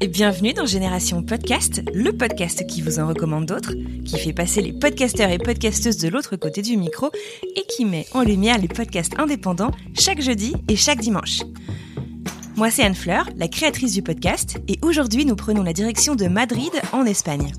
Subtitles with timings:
[0.00, 3.74] et bienvenue dans Génération Podcast, le podcast qui vous en recommande d'autres,
[4.04, 7.10] qui fait passer les podcasteurs et podcasteuses de l'autre côté du micro
[7.56, 11.42] et qui met en lumière les podcasts indépendants chaque jeudi et chaque dimanche.
[12.56, 16.26] Moi, c'est Anne Fleur, la créatrice du podcast, et aujourd'hui, nous prenons la direction de
[16.26, 17.52] Madrid, en Espagne.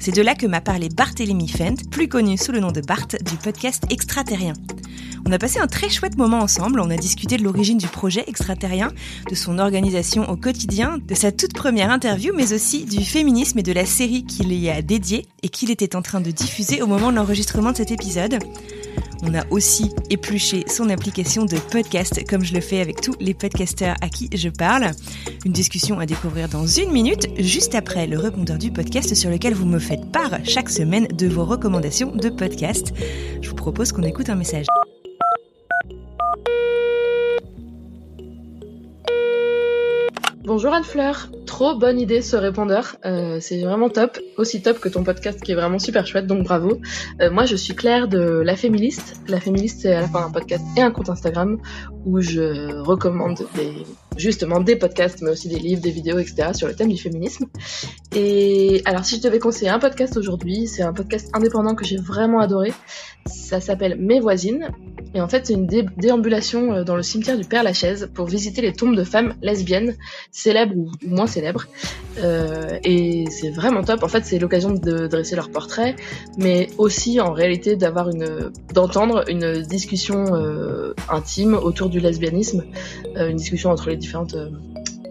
[0.00, 3.08] C'est de là que m'a parlé Barthélémy Fent, plus connu sous le nom de Bart,
[3.08, 4.54] du podcast Extraterrien.
[5.26, 8.24] On a passé un très chouette moment ensemble, on a discuté de l'origine du projet
[8.26, 8.90] extraterrien,
[9.28, 13.62] de son organisation au quotidien, de sa toute première interview, mais aussi du féminisme et
[13.62, 16.86] de la série qu'il y a dédiée et qu'il était en train de diffuser au
[16.86, 18.38] moment de l'enregistrement de cet épisode.
[19.22, 23.34] On a aussi épluché son application de podcast, comme je le fais avec tous les
[23.34, 24.90] podcasteurs à qui je parle.
[25.44, 29.54] Une discussion à découvrir dans une minute, juste après le répondeur du podcast sur lequel
[29.54, 32.94] vous me faites part chaque semaine de vos recommandations de podcast.
[33.42, 34.66] Je vous propose qu'on écoute un message.
[40.50, 45.04] Bonjour Anne-Fleur, trop bonne idée ce répondeur, euh, c'est vraiment top, aussi top que ton
[45.04, 46.80] podcast qui est vraiment super chouette, donc bravo.
[47.20, 50.30] Euh, moi je suis Claire de La Féministe, La Féministe c'est à la fois un
[50.32, 51.58] podcast et un compte Instagram
[52.04, 53.46] où je recommande
[54.16, 56.48] justement des podcasts mais aussi des livres, des vidéos, etc.
[56.52, 57.44] sur le thème du féminisme.
[58.16, 61.98] Et alors si je devais conseiller un podcast aujourd'hui, c'est un podcast indépendant que j'ai
[61.98, 62.72] vraiment adoré,
[63.26, 64.70] ça s'appelle Mes voisines
[65.14, 68.62] et en fait, c'est une déambulation euh, dans le cimetière du Père Lachaise pour visiter
[68.62, 69.96] les tombes de femmes lesbiennes,
[70.30, 71.66] célèbres ou moins célèbres.
[72.18, 74.02] Euh, et c'est vraiment top.
[74.02, 75.96] En fait, c'est l'occasion de dresser leur portrait,
[76.38, 82.64] mais aussi en réalité d'avoir une, d'entendre une discussion euh, intime autour du lesbianisme,
[83.16, 84.50] euh, une discussion entre les différentes euh,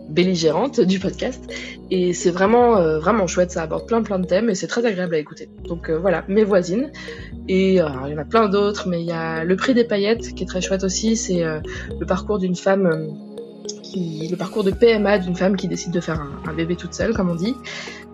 [0.09, 1.43] belligérante du podcast.
[1.91, 4.85] Et c'est vraiment, euh, vraiment chouette, ça aborde plein plein de thèmes et c'est très
[4.85, 5.49] agréable à écouter.
[5.67, 6.91] Donc euh, voilà, mes voisines.
[7.47, 9.83] Et euh, il y en a plein d'autres, mais il y a Le Prix des
[9.83, 13.09] paillettes qui est très chouette aussi, c'est le parcours d'une femme
[13.95, 17.29] le parcours de PMA d'une femme qui décide de faire un, bébé toute seule, comme
[17.29, 17.55] on dit.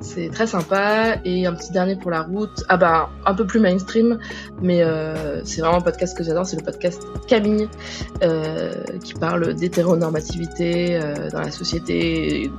[0.02, 1.18] C'est très sympa.
[1.26, 2.64] Et un petit dernier pour la route.
[2.70, 4.20] Ah bah, un peu plus mainstream,
[4.62, 6.46] mais euh, c'est vraiment un podcast que j'adore.
[6.46, 7.68] C'est le podcast Camille,
[8.24, 12.52] euh, qui parle d'hétéronormativité euh, dans la société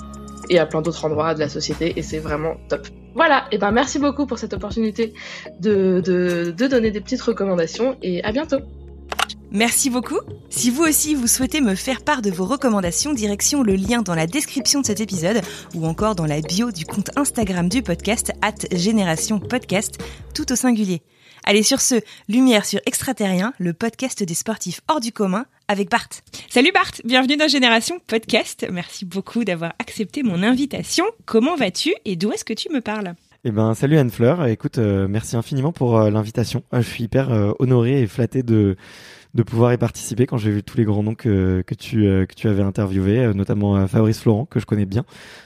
[0.48, 1.94] et à plein d'autres endroits de la société.
[1.96, 2.86] Et c'est vraiment top.
[3.14, 5.14] Voilà, et ben merci beaucoup pour cette opportunité
[5.60, 8.58] de, de donner des petites recommandations et à bientôt.
[9.52, 10.18] Merci beaucoup.
[10.50, 14.14] Si vous aussi vous souhaitez me faire part de vos recommandations, direction le lien dans
[14.14, 15.40] la description de cet épisode
[15.74, 19.98] ou encore dans la bio du compte Instagram du podcast at Génération Podcast,
[20.34, 21.02] tout au singulier.
[21.44, 21.94] Allez sur ce,
[22.28, 26.08] lumière sur Extraterrien, le podcast des sportifs hors du commun avec Bart.
[26.50, 28.66] Salut Bart, bienvenue dans Génération Podcast.
[28.72, 31.04] Merci beaucoup d'avoir accepté mon invitation.
[31.24, 33.14] Comment vas-tu et d'où est-ce que tu me parles?
[33.44, 34.44] Eh ben, salut Anne-Fleur.
[34.46, 36.64] Écoute, euh, merci infiniment pour euh, l'invitation.
[36.74, 38.76] Euh, je suis hyper honoré et flatté de
[39.36, 42.34] de pouvoir y participer quand j'ai vu tous les grands noms que, que tu que
[42.34, 45.04] tu avais interviewés, notamment Fabrice Florent que je connais bien,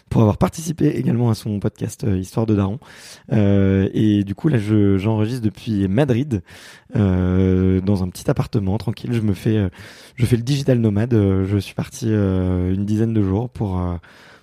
[0.09, 2.79] pour avoir participé également à son podcast Histoire de Daron.
[3.31, 6.43] et du coup là, je j'enregistre depuis Madrid
[6.95, 9.13] dans un petit appartement tranquille.
[9.13, 9.69] Je me fais
[10.17, 11.13] je fais le digital nomade.
[11.13, 13.81] je suis parti une dizaine de jours pour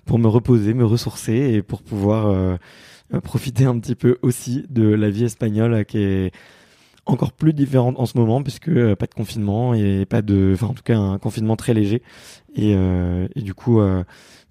[0.04, 2.56] pour me reposer, me ressourcer et pour pouvoir
[3.14, 6.32] euh, profiter un petit peu aussi de la vie espagnole euh, qui est
[7.08, 10.68] encore plus différente en ce moment puisque euh, pas de confinement et pas de enfin
[10.68, 12.02] en tout cas un confinement très léger.
[12.54, 13.80] Et, et du coup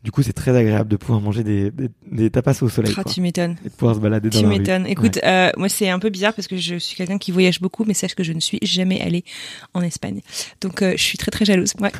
[0.03, 1.71] du coup c'est très agréable de pouvoir manger des,
[2.09, 3.57] des, tapas au soleil ah, tu m'étonnes.
[3.65, 4.85] Et de pouvoir se balader dans tu m'étonnes.
[4.87, 5.19] Écoute
[5.57, 8.15] moi c'est un peu bizarre parce que je suis quelqu'un qui voyage beaucoup mais sache
[8.15, 9.25] que je ne suis jamais allée
[9.73, 10.21] en Espagne.
[10.61, 11.73] Donc je suis très très jalouse.
[11.81, 11.91] Ouais.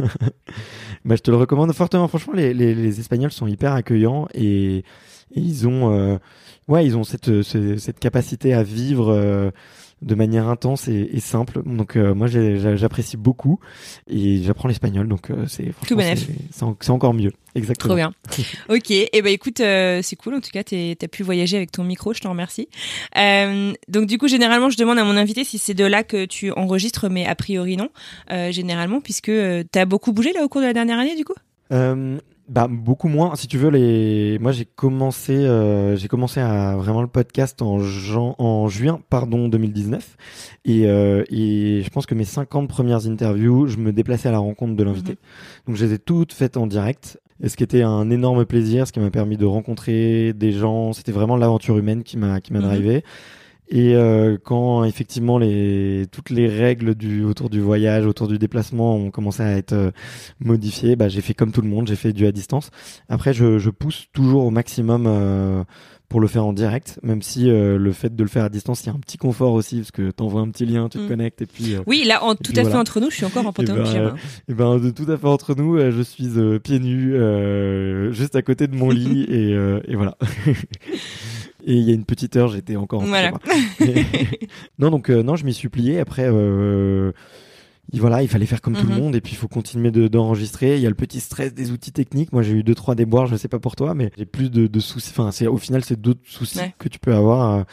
[1.05, 2.07] bah, je te le recommande fortement.
[2.07, 4.83] Franchement les, les, les Espagnols sont hyper accueillants et, et
[5.35, 6.19] ils ont
[6.67, 9.51] ouais, ils ont cette, euh, cette capacité à vivre euh,
[10.01, 11.61] de manière intense et, et simple.
[11.65, 13.59] Donc euh, moi j'apprécie beaucoup
[14.07, 15.97] et j'apprends l'espagnol donc c'est tout
[16.51, 17.31] c'est encore mieux.
[17.55, 17.87] Exactement.
[17.87, 18.13] Trop bien.
[18.69, 18.91] ok.
[18.91, 20.35] Et eh ben écoute, c'est cool.
[20.35, 22.13] En tout cas, t'as pu voyager avec ton micro.
[22.13, 22.69] Je t'en remercie.
[23.17, 26.25] Euh, donc du coup, généralement, je demande à mon invité si c'est de là que
[26.25, 27.89] tu enregistres, mais a priori non.
[28.31, 29.31] Euh, généralement, puisque
[29.71, 31.35] t'as beaucoup bougé là au cours de la dernière année, du coup?
[32.49, 33.35] Bah beaucoup moins.
[33.35, 34.39] Si tu veux, les.
[34.39, 37.79] Moi, j'ai commencé, euh, j'ai commencé à vraiment le podcast en,
[38.37, 40.15] en juin, pardon, 2019,
[40.63, 44.39] et, euh, et je pense que mes 50 premières interviews, je me déplaçais à la
[44.39, 45.11] rencontre de l'invité.
[45.11, 45.17] Mhm.
[45.67, 47.19] Donc, je les ai toutes faites en direct.
[47.43, 50.93] et ce qui était un énorme plaisir, ce qui m'a permis de rencontrer des gens.
[50.93, 52.65] C'était vraiment l'aventure humaine qui m'a qui m'a Mhm.
[52.65, 53.03] drivé.
[53.69, 58.95] Et euh, quand effectivement les toutes les règles du autour du voyage, autour du déplacement
[58.95, 59.91] ont commencé à être euh,
[60.39, 62.69] modifiées, bah, j'ai fait comme tout le monde, j'ai fait du à distance.
[63.09, 65.63] Après, je, je pousse toujours au maximum euh,
[66.07, 68.83] pour le faire en direct, même si euh, le fait de le faire à distance,
[68.83, 71.03] il y a un petit confort aussi parce que t'envoies un petit lien, tu te
[71.03, 71.07] Mm.
[71.09, 71.75] connectes et puis.
[71.75, 73.83] euh, Oui, là, en, tout à fait entre nous, je suis encore en pantalon ben,
[73.83, 74.15] de pyjama.
[74.47, 78.37] Et ben de tout à fait entre nous, je suis euh, pieds nus, euh, juste
[78.37, 80.17] à côté de mon lit et, euh, et voilà.
[81.67, 83.31] et il y a une petite heure, j'étais encore en Voilà.
[83.81, 84.47] Et-
[84.79, 85.99] non donc euh, non, je m'y suis plié.
[85.99, 87.11] Après, euh,
[87.93, 88.99] voilà, il fallait faire comme tout le Mhm.
[89.01, 90.75] monde et puis il faut continuer de- d'enregistrer.
[90.75, 92.33] il y a le petit stress des outils techniques.
[92.33, 94.67] Moi, j'ai eu deux trois déboires, je sais pas pour toi, mais j'ai plus de,
[94.67, 95.09] de soucis.
[95.11, 96.73] Enfin, c'est au final, c'est d'autres soucis Ouais.
[96.79, 97.55] que tu peux avoir.
[97.59, 97.63] Euh,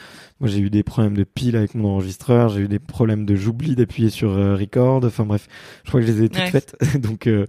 [0.40, 2.48] Moi, j'ai eu des problèmes de pile avec mon enregistreur.
[2.50, 5.04] J'ai eu des problèmes de j'oublie d'appuyer sur euh, record.
[5.04, 5.48] Enfin bref,
[5.84, 6.50] je crois que je les ai toutes Ouais.
[6.50, 6.76] faites.
[7.00, 7.46] Donc euh,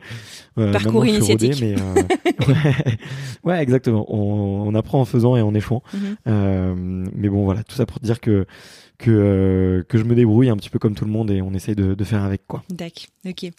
[0.59, 1.61] euh, Parcours je suis rodé, initiatique.
[1.61, 2.97] mais euh, ouais,
[3.43, 4.05] ouais, exactement.
[4.07, 5.81] On, on apprend en faisant et en échouant.
[5.93, 5.99] Mhm.
[6.27, 8.45] Euh, mais bon, voilà, tout ça pour te dire que
[8.97, 11.53] que euh, que je me débrouille un petit peu comme tout le monde et on
[11.53, 12.63] essaye de, de faire avec quoi.
[12.69, 13.51] D'accord, ok.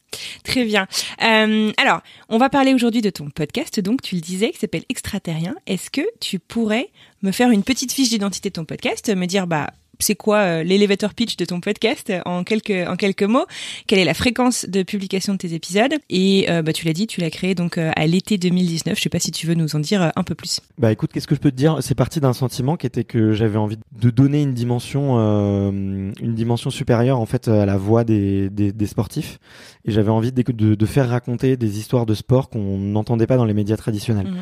[0.45, 0.87] Très bien.
[1.23, 4.85] Euh, alors, on va parler aujourd'hui de ton podcast, donc tu le disais, qui s'appelle
[4.89, 5.55] Extraterrien.
[5.67, 6.91] Est-ce que tu pourrais
[7.23, 10.63] me faire une petite fiche d'identité de ton podcast, me dire, bah, c'est quoi euh,
[10.63, 13.47] l'elevator pitch de ton podcast euh, en quelques en quelques mots?
[13.87, 15.95] Quelle est la fréquence de publication de tes épisodes?
[16.11, 18.97] Et euh, bah tu l'as dit, tu l'as créé donc euh, à l'été 2019.
[18.97, 20.61] Je sais pas si tu veux nous en dire euh, un peu plus.
[20.79, 21.79] Bah écoute, qu'est-ce que je peux te dire?
[21.81, 26.71] C'est parti d'un sentiment qui était que j'avais envie de donner une dimension, une dimension
[26.71, 29.39] supérieure en fait à la voix des, des, des sportifs,
[29.85, 33.37] et j'avais envie de, de, de faire raconter des histoires de sport qu'on n'entendait pas
[33.37, 34.33] dans les médias traditionnels.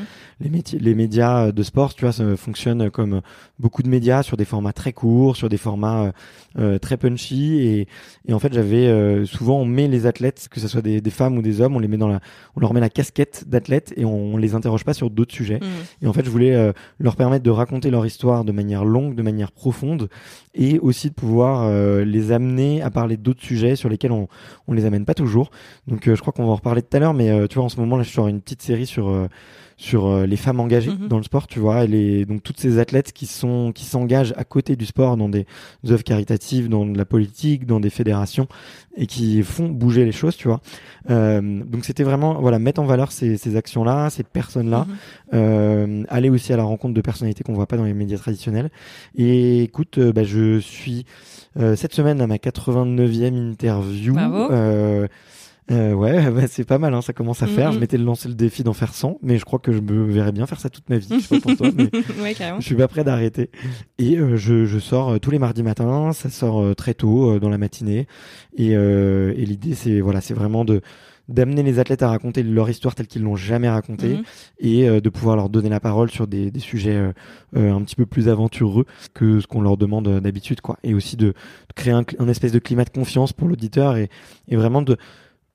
[0.41, 3.21] Les, métiers- les médias de sport, tu vois, ça fonctionne comme
[3.59, 6.12] beaucoup de médias sur des formats très courts, sur des formats euh,
[6.58, 7.88] euh, très punchy, et,
[8.26, 11.11] et en fait j'avais euh, souvent on met les athlètes, que ce soit des, des
[11.11, 12.20] femmes ou des hommes, on les met dans la,
[12.56, 15.61] on leur met la casquette d'athlète et on, on les interroge pas sur d'autres sujets.
[15.61, 15.69] Mhm.
[16.02, 19.14] Et en fait, je voulais euh, leur permettre de raconter leur histoire de manière longue,
[19.14, 20.08] de manière profonde,
[20.55, 21.69] et aussi de pouvoir
[22.05, 24.29] les amener à parler d'autres sujets sur lesquels on
[24.69, 25.50] on les amène pas toujours.
[25.88, 27.81] Donc, je crois qu'on va en reparler tout à l'heure, mais tu vois, en ce
[27.81, 29.29] moment là, je sors une petite série sur
[29.76, 31.09] sur euh, les femmes engagées Mhm.
[31.09, 34.35] dans le sport, tu vois, et les, donc toutes ces athlètes qui sont qui s'engagent
[34.37, 35.47] à côté du sport dans des
[35.88, 38.47] œuvres caritatives, dans de la politique, dans des fédérations
[38.97, 40.61] et qui font bouger les choses, tu vois.
[41.11, 44.97] Euh, donc c'était vraiment voilà mettre en valeur ces, ces actions-là, ces personnes-là, Mhm.
[45.35, 48.70] euh, aller aussi à la rencontre de personnalités qu'on voit pas dans les médias traditionnels.
[49.17, 51.05] Et écoute, euh, bah, je suis
[51.59, 54.15] euh, cette semaine à ma 89e interview.
[54.15, 54.49] Bravo.
[55.71, 57.69] Euh, ouais, bah, c'est pas mal, hein, ça commence à faire.
[57.69, 57.75] Mhm.
[57.75, 60.33] Je m'étais lancé le défi d'en faire 100, mais je crois que je me verrais
[60.33, 61.09] bien faire ça toute ma vie.
[61.11, 61.91] Je sais pas pour toi, mais
[62.23, 62.61] ouais, carrément.
[62.61, 63.51] je suis pas prêt d'arrêter.
[63.99, 67.33] Et euh, je, je sors euh, tous les mardis matins, ça sort euh, très tôt
[67.35, 68.07] euh, dans la matinée.
[68.57, 70.81] Et, euh, et l'idée, c'est voilà, c'est vraiment de
[71.27, 74.23] d'amener les athlètes à raconter leur histoire telle qu'ils l'ont jamais racontée Mhm.
[74.59, 77.13] et euh, de pouvoir leur donner la parole sur des, des sujets euh,
[77.57, 78.85] euh, un petit peu plus aventureux
[79.15, 81.35] que ce qu'on leur demande d'habitude quoi et aussi de, de
[81.75, 84.11] créer un, un espèce de climat de confiance pour l'auditeur et,
[84.49, 84.99] et vraiment de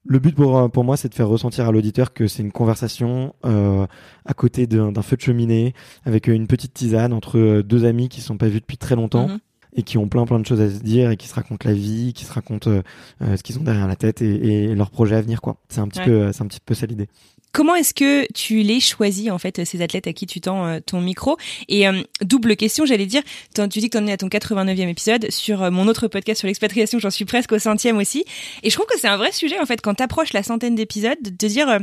[0.06, 2.52] le but pour, euh, pour moi, c'est de faire ressentir à l'auditeur que c'est une
[2.52, 3.86] conversation euh,
[4.26, 5.74] à côté d'un feu de cheminée,
[6.06, 9.28] avec euh, une petite tisane entre deux amis qui sont pas vus depuis très longtemps
[9.28, 9.40] Mhm.
[9.76, 11.76] et qui ont plein plein de choses à se dire et qui se racontent la
[11.76, 15.16] vie, qui se racontent euh, ce qu'ils ont derrière la tête et, et leurs projets
[15.16, 15.58] à venir quoi.
[15.70, 16.06] C'est un petit Ouais.
[16.06, 17.08] peu, c'est un petit peu ça l'idée.
[17.52, 20.80] Comment est-ce que tu les choisis en fait ces athlètes à qui tu tends euh,
[20.86, 21.38] ton micro?
[21.68, 23.24] Et euh, double question, j'allais dire,
[23.56, 26.40] tu dis que tu en es à ton 89e épisode sur euh, mon autre podcast
[26.40, 28.24] sur l'expatriation, j'en suis presque au centième aussi.
[28.64, 31.18] Et je trouve que c'est un vrai sujet en fait quand t'approches la centaine d'épisodes
[31.22, 31.80] de te dire euh,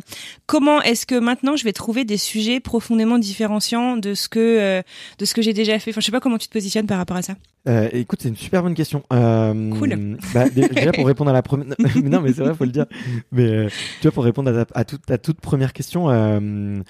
[0.46, 4.82] comment est-ce que maintenant je vais trouver des sujets profondément différenciants de ce que euh,
[5.18, 5.90] de ce que j'ai déjà fait?
[5.90, 7.34] Enfin, je sais pas comment tu te positionnes par rapport à ça.
[7.68, 9.02] Euh, écoute, c'est une super bonne question.
[9.12, 10.16] Euh, Cool.
[10.32, 11.66] Bah, dé- déjà pour répondre à la première,
[12.04, 12.86] non mais c'est vrai, faut le dire.
[13.32, 13.68] Mais euh,
[14.00, 16.80] tu vois, pour répondre à, ta- à toute ta toute première question, euh,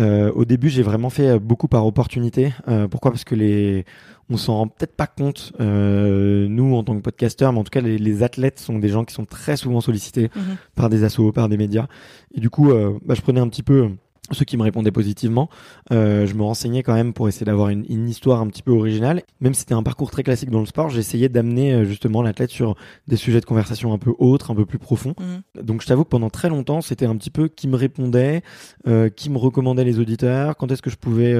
[0.00, 2.52] euh, au début, j'ai vraiment fait euh, beaucoup par opportunité.
[2.68, 3.10] Euh, pourquoi?
[3.10, 3.84] Parce que les,
[4.30, 7.80] on s'en rend peut-être pas compte, nous en tant que podcasteurs, mais en tout cas,
[7.80, 10.56] les, les athlètes sont des gens qui sont très souvent sollicités Mhm.
[10.74, 11.86] par des assos, par des médias.
[12.34, 12.70] Et du coup,
[13.04, 13.90] bah, je prenais un petit peu
[14.32, 15.48] ceux qui me répondaient positivement.
[15.92, 18.72] Euh, je me renseignais quand même pour essayer d'avoir une, une histoire un petit peu
[18.72, 19.22] originale.
[19.40, 22.50] Même si c'était un parcours très classique dans le sport, j'essayais d'amener euh, justement l'athlète
[22.50, 25.14] sur des sujets de conversation un peu autres, un peu plus profonds.
[25.18, 25.64] Mhm.
[25.64, 28.42] Donc je t'avoue que pendant très longtemps, c'était un petit peu qui me répondait,
[28.86, 31.34] euh, qui me recommandait les auditeurs, quand est-ce que je pouvais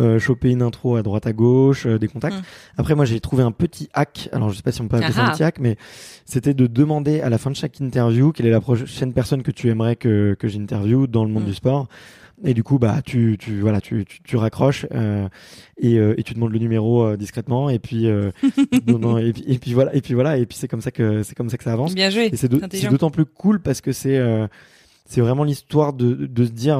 [0.00, 2.36] euh, euh, choper une intro à droite à gauche, euh, des contacts.
[2.36, 2.42] Mm.
[2.78, 5.12] Après moi j'ai trouvé un petit hack, alors je sais pas si on peut appeler
[5.12, 5.76] ça Ah un petit hack, mais
[6.24, 9.50] c'était de demander à la fin de chaque interview quelle est la prochaine personne que
[9.50, 11.46] tu aimerais que, que j'interviewe dans le monde Mm.
[11.46, 11.88] du sport.
[12.44, 15.28] Et du coup, bah, tu, tu, voilà, tu, tu, tu raccroches euh,
[15.76, 18.30] et, euh, et tu demandes le numéro euh, discrètement et puis, euh,
[18.86, 20.92] non, non, et puis, et puis voilà, et puis voilà, et puis c'est comme ça
[20.92, 21.96] que c'est comme ça que ça avance.
[21.96, 22.30] Bien joué.
[22.32, 24.46] Et c'est d'autant plus cool parce que c'est euh,
[25.04, 26.78] c'est vraiment l'histoire de, de se dire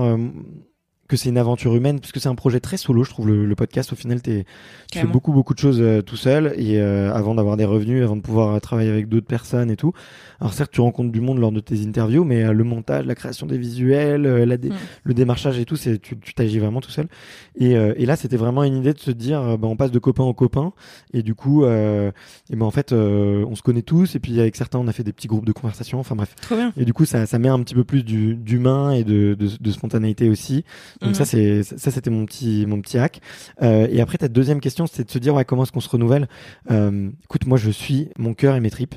[1.08, 3.92] que c'est une aventure humaine, puisque c'est un projet très solo, je trouve, le, podcast.
[3.92, 4.44] Au final, es,
[4.92, 8.22] tu fais beaucoup, beaucoup de choses tout seul, et avant d'avoir des revenus, avant de
[8.22, 9.92] pouvoir travailler avec d'autres personnes et tout.
[10.40, 13.16] Alors certes, tu rencontres du monde lors de tes interviews, mais euh, le montage, la
[13.16, 14.70] création des visuels, euh, mm.
[15.02, 17.08] le démarchage et tout, c'est tu t'agis vraiment tout seul.
[17.56, 19.98] Et, euh, et là, c'était vraiment une idée de se dire, bah, on passe de
[19.98, 20.72] copain en copain,
[21.12, 22.12] et du coup, et
[22.50, 25.12] ben en fait, on se connaît tous, et puis avec certains, on a fait des
[25.12, 25.98] petits groupes de conversation.
[25.98, 26.34] Enfin bref.
[26.40, 26.72] Trop bien.
[26.76, 29.70] Et du coup, ça, ça met un petit peu plus d'humain et de, de, de,
[29.70, 30.64] spontanéité aussi.
[31.00, 31.26] Donc ça, mm.
[31.26, 33.20] c'est ça, c'était mon petit mon petit hack.
[33.60, 36.28] et après, ta deuxième question, c'est de se dire, ouais, comment est-ce qu'on se renouvelle?
[36.70, 38.96] Écoute, moi, je suis mon cœur et mes tripes.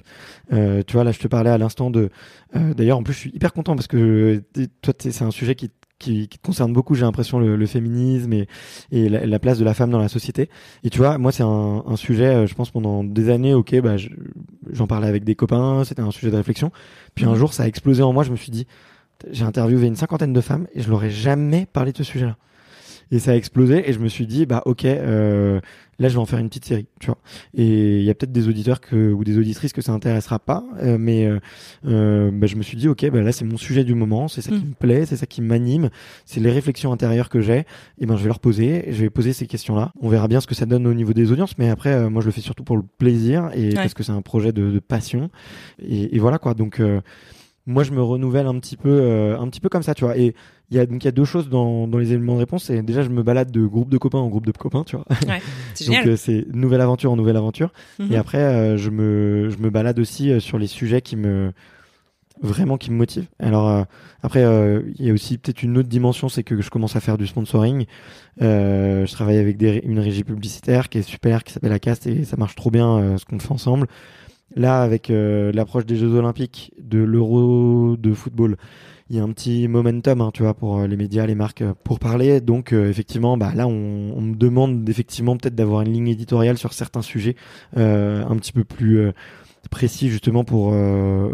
[0.49, 2.09] tu vois, là, je te parlais à l'instant de.
[2.55, 4.43] Euh, d'ailleurs, en plus, je suis hyper content parce que
[4.81, 8.47] toi, c'est un sujet qui qui, te concerne beaucoup, j'ai l'impression, le, féminisme et,
[8.91, 10.49] et la, place de la femme dans la société.
[10.83, 13.79] Et tu vois, moi, c'est un, un, sujet, euh, je pense, pendant des années, ok,
[13.81, 13.97] bah,
[14.71, 16.71] j'en parlais avec des copains, c'était un sujet de réflexion.
[17.13, 17.35] Puis un mmh.
[17.35, 18.65] jour, ça a explosé en moi, je me suis dit,
[19.31, 22.37] j'ai interviewé une cinquantaine de femmes et je leur ai jamais parlé de ce sujet-là.
[23.11, 25.59] Et ça a explosé et je me suis dit bah ok euh,
[25.99, 27.17] là je vais en faire une petite série tu vois.
[27.53, 30.63] Et il y a peut-être des auditeurs que ou des auditrices que ça intéressera pas
[30.81, 31.39] euh, mais euh,
[31.85, 34.41] euh, bah, je me suis dit ok bah là c'est mon sujet du moment c'est
[34.41, 34.69] ça qui mm.
[34.69, 35.89] me plaît c'est ça qui m'anime
[36.25, 37.65] c'est les réflexions intérieures que j'ai.
[37.99, 40.39] Et ben je vais leur poser je vais poser ces questions là on verra bien
[40.39, 42.41] ce que ça donne au niveau des audiences mais après euh, moi je le fais
[42.41, 45.29] surtout pour le plaisir et parce que c'est un projet de, de passion.
[45.85, 46.53] Et, et, voilà quoi.
[46.53, 46.81] Donc
[47.65, 50.33] moi je me renouvelle un petit peu un petit peu comme ça tu vois et
[50.71, 52.63] il y a donc il y a deux choses dans, dans les éléments de réponse.
[52.63, 55.05] C'est déjà je me balade de groupe de copains en groupe de copains, tu vois.
[55.27, 55.41] Ouais,
[55.85, 57.73] donc euh, c'est nouvelle aventure en nouvelle aventure.
[57.99, 58.13] Mhm.
[58.13, 61.51] Et après euh, je me je me balade aussi euh, sur les sujets qui me
[62.41, 63.27] vraiment qui me motivent.
[63.39, 63.85] Alors
[64.23, 64.41] après
[64.97, 67.27] il y a aussi peut-être une autre dimension, c'est que je commence à faire du
[67.27, 67.85] sponsoring.
[68.39, 72.37] je travaille avec des, une régie publicitaire qui est super, qui s'appelle Acast et ça
[72.37, 73.85] marche trop bien ce qu'on fait ensemble.
[74.55, 78.57] Là avec l'approche des Jeux Olympiques, de l'Euro de football
[79.11, 81.63] il y a un petit momentum, hein, tu vois, pour euh, les médias, les marques,
[81.63, 82.39] euh, pour parler.
[82.39, 86.57] Donc, euh, effectivement, bah, là, on, on me demande effectivement peut-être d'avoir une ligne éditoriale
[86.57, 87.35] sur certains sujets
[87.75, 89.11] euh, un petit peu plus
[89.69, 90.71] précis, justement, pour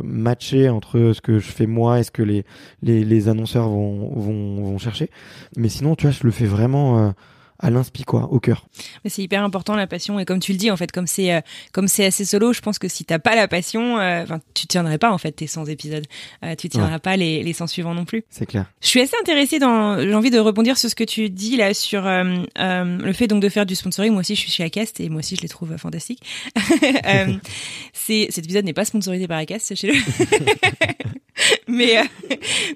[0.03, 2.45] matcher entre ce que je fais moi et ce que les,
[2.81, 5.11] les, les annonceurs vont, vont, vont chercher.
[5.55, 7.13] Mais sinon, tu vois, je le fais vraiment
[7.59, 8.67] à l'inspi quoi, au cœur.
[9.03, 11.33] Mais c'est hyper important la passion et comme tu le dis en fait, comme c'est
[11.33, 14.67] euh, comme c'est assez solo, je pense que si t'as pas la passion, euh, tu
[14.67, 16.05] tiendrais pas en fait tes 100 épisodes,
[16.43, 18.23] euh, tu tiendras pas les les 100 suivants non plus.
[18.29, 18.65] C'est clair.
[18.81, 21.73] Je suis assez intéressée dans, j'ai envie de rebondir sur ce que tu dis là
[21.73, 24.11] sur le fait donc de faire du sponsoring.
[24.11, 26.23] Moi aussi je suis chez Acast et moi aussi je les trouve fantastiques.
[27.93, 29.95] c'est cet épisode n'est pas sponsorisé par Acast, sachez-le.
[31.67, 32.03] mais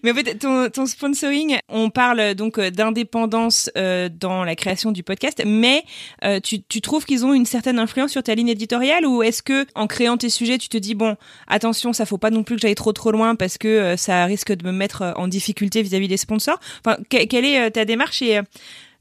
[0.03, 5.41] mais en fait ton ton sponsoring, on parle donc d'indépendance dans la création du podcast,
[5.45, 5.83] mais
[6.23, 9.43] euh, tu, tu, trouves qu'ils ont une certaine influence sur ta ligne éditoriale ou est-ce
[9.43, 11.15] que en créant tes sujets, tu te dis bon,
[11.47, 14.25] attention, ça faut pas non plus que j'aille trop trop loin parce que euh, ça
[14.25, 16.59] risque de me mettre euh, en difficulté vis-à-vis des sponsors?
[16.85, 18.39] Enfin, quelle est ta démarche et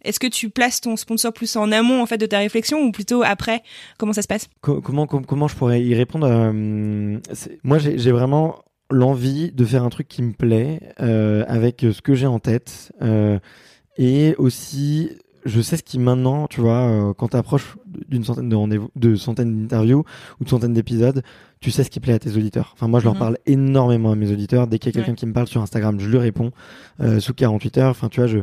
[0.03, 2.91] est-ce que tu places ton sponsor plus en amont en fait de ta réflexion ou
[2.91, 3.63] plutôt après?
[3.99, 4.49] Comment ça se passe?
[4.61, 6.27] Comment comment je pourrais y répondre
[7.63, 12.27] Moi, j'ai vraiment l'envie de faire un truc qui me plaît avec ce que j'ai
[12.27, 12.93] en tête
[13.97, 15.11] et aussi
[15.45, 17.77] je sais ce qui maintenant, tu vois, euh, quand tu approches
[18.09, 20.05] d'une centaine de rendez-vous, de centaines d'interviews
[20.41, 21.23] ou de centaines d'épisodes,
[21.61, 22.71] tu sais ce qui plaît à tes auditeurs.
[22.75, 23.21] Enfin, moi, je leur mhm.
[23.21, 24.67] parle énormément à mes auditeurs.
[24.67, 26.53] Dès qu'il y a quelqu'un qui me parle sur Instagram, je lui réponds
[27.01, 27.91] euh, sous 48 heures.
[27.91, 28.39] Enfin, tu vois, je,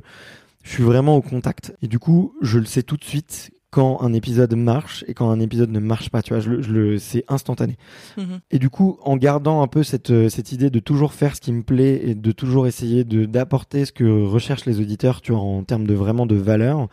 [0.63, 1.75] je suis vraiment au contact.
[1.81, 5.29] Et du coup, je le sais tout de suite quand un épisode marche et quand
[5.29, 6.23] un épisode ne marche pas.
[6.23, 7.77] Tu vois, je le, je le c'est instantané.
[8.17, 8.39] Mhm.
[8.49, 11.41] Et du coup, en gardant un peu cette, euh, cette idée de toujours faire ce
[11.41, 15.31] qui me plaît et de toujours essayer de d'apporter ce que recherchent les auditeurs, tu
[15.31, 16.87] vois, en termes de vraiment de valeur,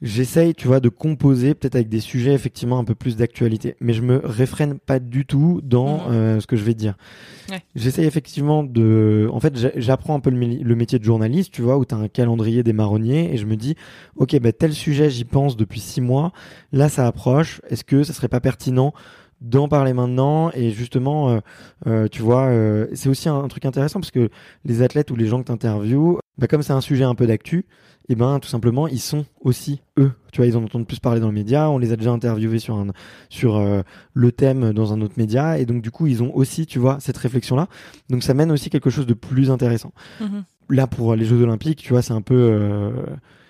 [0.00, 3.92] J'essaye, tu vois, de composer peut-être avec des sujets effectivement un peu plus d'actualité, mais
[3.92, 6.12] je me réfrène pas du tout dans mhm.
[6.12, 6.96] euh, ce que je vais dire.
[7.50, 7.62] Ouais.
[7.74, 11.84] J'essaye effectivement de, en fait, j'apprends un peu le, métier de journaliste, tu vois, où
[11.84, 13.74] tu as un calendrier des marronniers et je me dis,
[14.16, 16.32] ok, bah, tel sujet j'y pense depuis six mois,
[16.72, 18.92] là ça approche, est-ce que ça serait pas pertinent
[19.40, 21.40] d'en parler maintenant et justement euh,
[21.86, 24.30] euh, tu vois euh, c'est aussi un, truc intéressant parce que
[24.64, 27.26] les athlètes ou les gens que tu interviews bah, comme c'est un sujet un peu
[27.26, 27.66] d'actu
[28.08, 30.98] et eh ben tout simplement ils sont aussi eux tu vois ils en entendent plus
[30.98, 32.86] parler dans le média on les a déjà interviewés sur un
[33.28, 33.82] sur euh,
[34.14, 36.98] le thème dans un autre média et donc du coup ils ont aussi tu vois
[37.00, 37.68] cette réflexion là
[38.08, 40.42] donc ça mène aussi quelque chose de plus intéressant mm-hmm.
[40.70, 42.90] là pour les Jeux Olympiques tu vois c'est un peu euh,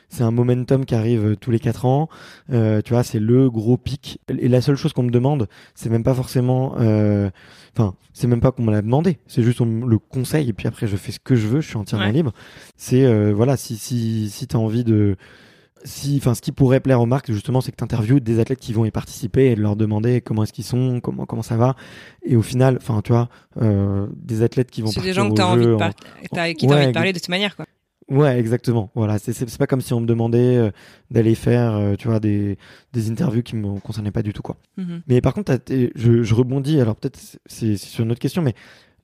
[0.09, 2.09] c'est un momentum qui arrive euh, tous les quatre ans.
[2.53, 4.21] Euh, tu vois, c'est le gros pic.
[4.29, 7.31] Et la seule chose qu'on me demande, c'est même pas forcément, euh,
[7.77, 9.19] enfin, c'est même pas qu'on me l'a demandé.
[9.27, 10.49] C'est juste le conseil.
[10.49, 11.61] Et puis après, je fais ce que je veux.
[11.61, 12.33] Je suis entièrement libre.
[12.77, 15.17] C'est voilà, si si si t'as envie de
[15.85, 18.59] si, enfin, ce qui pourrait plaire aux marques, justement, c'est que tu interviews des athlètes
[18.59, 21.57] qui vont y participer et de leur demander comment est-ce qu'ils sont, comment, comment ça
[21.57, 21.77] va.
[22.25, 23.29] Et au final, enfin, tu vois,
[23.63, 26.73] euh, des athlètes qui vont C'est des gens que tu as en- par- qui Ouais,
[26.75, 27.65] t'as envie de parler de cette manière, quoi.
[28.09, 28.91] Ouais, exactement.
[28.95, 30.71] Voilà, c'est c'est pas comme si on me demandait euh,
[31.11, 32.57] d'aller faire, euh, tu vois, des
[32.95, 34.57] des interviews qui me concernaient pas du tout, quoi.
[34.79, 35.03] Mhm.
[35.09, 36.81] Mais par contre, je, je rebondis.
[36.81, 38.55] Alors peut-être c'est c'est sur une autre question, mais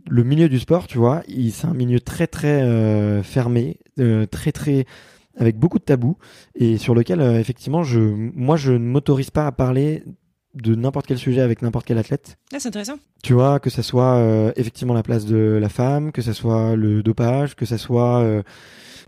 [0.09, 4.53] le milieu du sport, tu vois, c'est un milieu très très euh, fermé, euh, très
[4.53, 4.85] très
[5.37, 6.17] avec beaucoup de tabous
[6.55, 10.05] et sur lequel euh, effectivement, je, moi, je ne m'autorise pas à parler
[10.55, 12.37] de n'importe quel sujet avec n'importe quel athlète.
[12.53, 12.99] Ah, c'est intéressant.
[13.23, 16.77] Tu vois, que ça soit euh, effectivement la place de la femme, que ça soit
[16.77, 18.43] le dopage, que ça soit euh,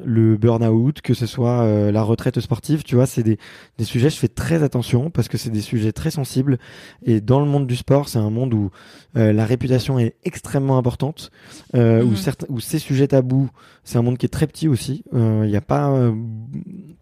[0.05, 3.39] le burn-out, que ce soit euh, la retraite sportive, tu vois, c'est des,
[3.79, 6.59] des sujets, je fais très attention parce que c'est des sujets très sensibles.
[7.05, 8.71] Et dans le monde du sport, c'est un monde où
[9.17, 11.31] euh, la réputation est extrêmement importante,
[11.75, 12.17] euh, où, Mhm.
[12.51, 13.49] où ces sujets tabous,
[13.85, 15.03] c'est un monde qui est très petit aussi.
[15.15, 16.13] Euh, Il n'y a pas euh,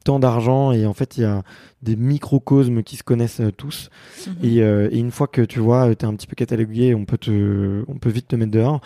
[0.04, 1.42] tant d'argent et en fait, il y a
[1.82, 3.90] des microcosmes qui se connaissent euh, tous.
[4.26, 4.34] Mhm.
[4.42, 7.04] Et, euh, et une fois que tu vois, tu es un petit peu catalogué, on
[7.04, 8.80] peut, te, on peut vite te mettre dehors.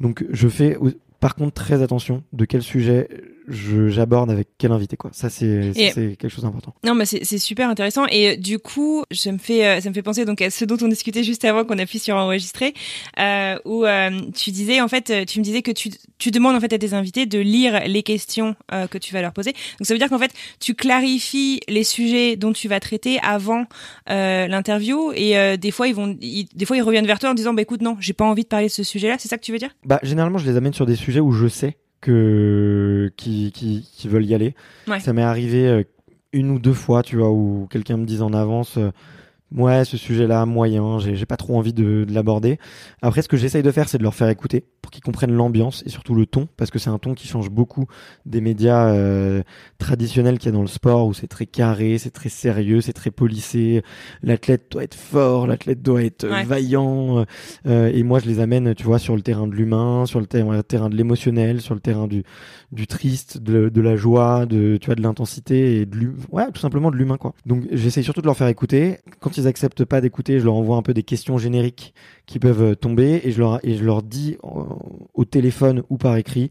[0.00, 0.76] Donc je fais
[1.20, 3.16] par contre très attention de quel sujet je-
[3.48, 4.96] j'aborde avec quel invité.
[4.96, 5.10] Quoi.
[5.12, 6.74] Ça, c'est c'est quelque chose d'important.
[6.84, 8.06] Non, mais c'est c'est super intéressant.
[8.10, 10.64] Et euh, du coup, ça me fait euh, ça me fait penser donc à ce
[10.64, 12.74] dont on discutait juste avant qu'on appuie sur enregistrer,
[13.18, 16.60] euh, où euh, tu disais en fait, tu me disais que tu tu demandes en
[16.60, 19.52] fait à tes invités de lire les questions euh, que tu vas leur poser.
[19.52, 23.66] Donc ça veut dire qu'en fait, tu clarifies les sujets dont tu vas traiter avant
[24.08, 25.12] l'interview.
[25.14, 27.62] Et des fois, ils vont, ils- des fois, ils reviennent vers toi en disant, bah
[27.62, 29.16] écoute, non, j'ai pas envie de parler de ce sujet-là.
[29.18, 29.70] C'est ça que tu veux dire?
[29.84, 34.08] Bah, généralement, je les amène sur des sujets où je sais que qui, qui, qui
[34.08, 34.54] veulent y aller.
[34.86, 35.00] Ouais.
[35.00, 35.82] Ça m'est arrivé euh,
[36.34, 38.78] une ou deux fois, tu vois, où quelqu'un me dise en avance.
[39.54, 42.58] Ouais, ce sujet-là, moyen, j'ai pas trop envie de, de l'aborder.
[43.02, 45.82] Après, ce que j'essaye de faire, c'est de leur faire écouter pour qu'ils comprennent l'ambiance
[45.86, 47.86] et surtout le ton, parce que c'est un ton qui change beaucoup
[48.24, 49.42] des médias euh,
[49.78, 52.92] traditionnels qu'il y a dans le sport, où c'est très carré, c'est très sérieux, c'est
[52.92, 53.82] très policé.
[54.22, 56.44] L'athlète doit être fort, l'athlète doit être euh, Ouais.
[56.44, 57.24] vaillant.
[57.66, 60.26] euh, et moi, je les amène, tu vois, sur le terrain de l'humain, sur le
[60.26, 62.22] terrain, terrain de l'émotionnel, sur le terrain du,
[62.72, 66.60] du triste, de, de la joie, de, tu vois, de l'intensité et de ouais, tout
[66.60, 67.34] simplement de l'humain, quoi.
[67.46, 68.98] Donc, j'essaye surtout de leur faire écouter.
[69.20, 71.94] Quand ils acceptent pas d'écouter, je leur envoie un peu des questions génériques
[72.26, 74.36] qui peuvent euh, tomber et je leur, et je leur dis
[75.14, 76.50] au téléphone ou par écrit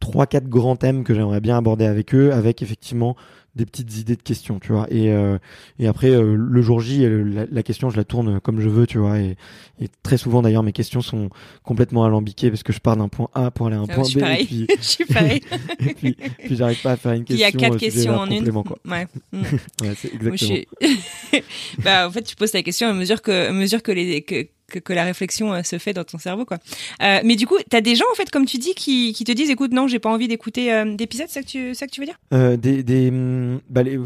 [0.00, 3.16] trois, quatre grands thèmes que j'aimerais bien aborder avec eux, avec effectivement
[3.54, 4.86] des petites idées de questions, tu vois.
[4.90, 5.36] Et, euh,
[5.78, 8.68] et après, euh, le jour J, euh, la, la question, je la tourne comme je
[8.70, 9.18] veux, tu vois.
[9.18, 9.36] Et,
[9.78, 11.28] et très souvent, d'ailleurs, mes questions sont
[11.62, 14.04] complètement alambiquées parce que je pars d'un point A pour aller à un Ah, point
[14.04, 14.22] je suis B.
[14.22, 14.46] Et pareil.
[14.46, 15.40] puis, Je suis pareil.
[15.80, 17.44] et puis, puis j'arrive pas à faire une Il question.
[17.44, 18.50] y a quatre questions en une.
[18.52, 18.78] quoi.
[18.86, 19.06] Ouais.
[19.32, 19.42] Mm.
[19.42, 20.96] Ouais, c'est Moi, je exactement.
[21.30, 21.42] suis-
[21.82, 24.46] bah, en fait, tu poses ta question à mesure que, à mesure que les, que,
[24.72, 26.58] que, que la réflexion euh, se fait dans ton cerveau, quoi.
[27.02, 29.32] Euh, mais du coup, t'as des gens, en fait, comme tu dis, qui, qui te
[29.32, 31.92] disent, écoute, non, j'ai pas envie d'écouter euh, d'épisodes, c'est ça que tu, ça que
[31.92, 32.18] tu veux dire?
[32.32, 33.98] Euh, des, des, hum, bah, les-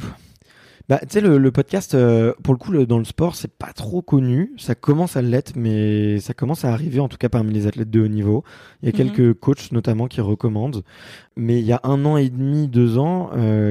[0.89, 1.97] bah, tu sais, le, le podcast,
[2.45, 4.53] pour le coup, le- dans le sport, c'est pas trop connu.
[4.57, 7.91] Ça commence à l'être, mais ça commence à arriver, en tout cas parmi les athlètes
[7.91, 8.45] de haut niveau.
[8.83, 9.11] Il y a Mhm.
[9.13, 10.85] quelques coachs, notamment, qui recommandent.
[11.37, 13.31] Mais il y a un an et demi, deux ans,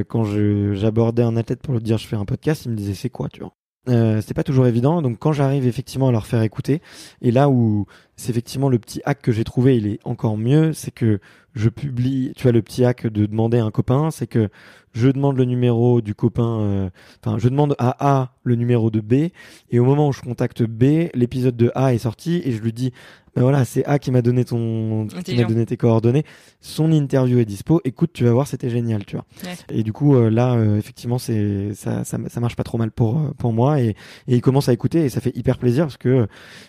[0.10, 0.26] quand
[0.74, 3.30] j'abordais un athlète pour lui dire je fais un podcast, il me disait c'est quoi,
[3.30, 3.54] tu vois?
[3.88, 6.82] Euh, c'était pas toujours évident, donc quand j'arrive effectivement à leur faire écouter,
[7.22, 10.74] et là où c'est effectivement le petit hack que j'ai trouvé, il est encore mieux,
[10.74, 11.20] c'est que
[11.54, 14.50] je publie, tu vois, le petit hack de demander à un copain, c'est que
[14.96, 16.90] je demande le numéro du copain, euh,
[17.24, 19.30] enfin, je demande à A le numéro de B,
[19.70, 22.72] et au moment où je contacte B, l'épisode de A est sorti, et je lui
[22.72, 22.92] dis,
[23.36, 26.24] ben voilà, c'est A qui m'a donné ton, qui m'a donné tes coordonnées,
[26.62, 29.26] son interview est dispo, écoute, tu vas voir, c'était génial, tu vois.
[29.44, 29.58] Ouais.
[29.70, 32.92] Et du coup, euh, là, euh, effectivement, c'est, ça, ça, ça marche pas trop mal
[32.92, 35.98] pour, pour moi, et, et ils commencent à écouter, et ça fait hyper plaisir, parce
[35.98, 36.28] que,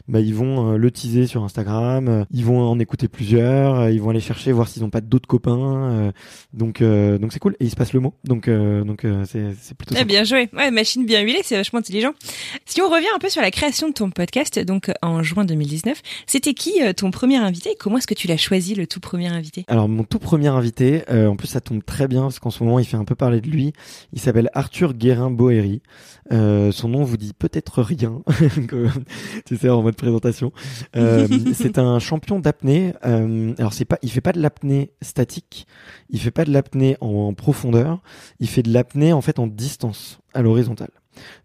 [0.09, 4.19] bah, ils vont le teaser sur Instagram, ils vont en écouter plusieurs, ils vont aller
[4.19, 6.13] chercher, voir s'ils ont pas d'autres copains,
[6.53, 9.25] donc, euh, donc c'est cool, et ils se passent le mot, donc, euh, donc, euh,
[9.25, 10.49] c'est, c'est plutôt Eh bien joué.
[10.53, 12.13] Ouais, machine bien huilée, c'est vachement intelligent.
[12.65, 15.45] Si on revient un peu sur la création de ton podcast, donc euh, en juin
[15.45, 18.87] 2019, c'était qui euh, ton premier invité et comment est-ce que tu l'as choisi, le
[18.87, 19.65] tout premier invité?
[19.69, 22.63] Alors mon tout premier invité, euh, en plus ça tombe très bien parce qu'en ce
[22.65, 23.73] moment il fait un peu parler de lui.
[24.13, 25.83] Il s'appelle Arthur Guérin Boéry.
[26.33, 28.23] Euh, son nom vous dit peut-être rien,
[29.47, 30.53] tu sais en mode présentation.
[30.97, 32.95] Euh, c'est un champion d'apnée.
[33.05, 35.67] Euh, alors c'est pas, il fait pas de l'apnée statique,
[36.11, 38.03] il fait pas de l'apnée en, en profondeur,
[38.41, 40.91] il fait de l'apnée en fait en distance, à l'horizontale.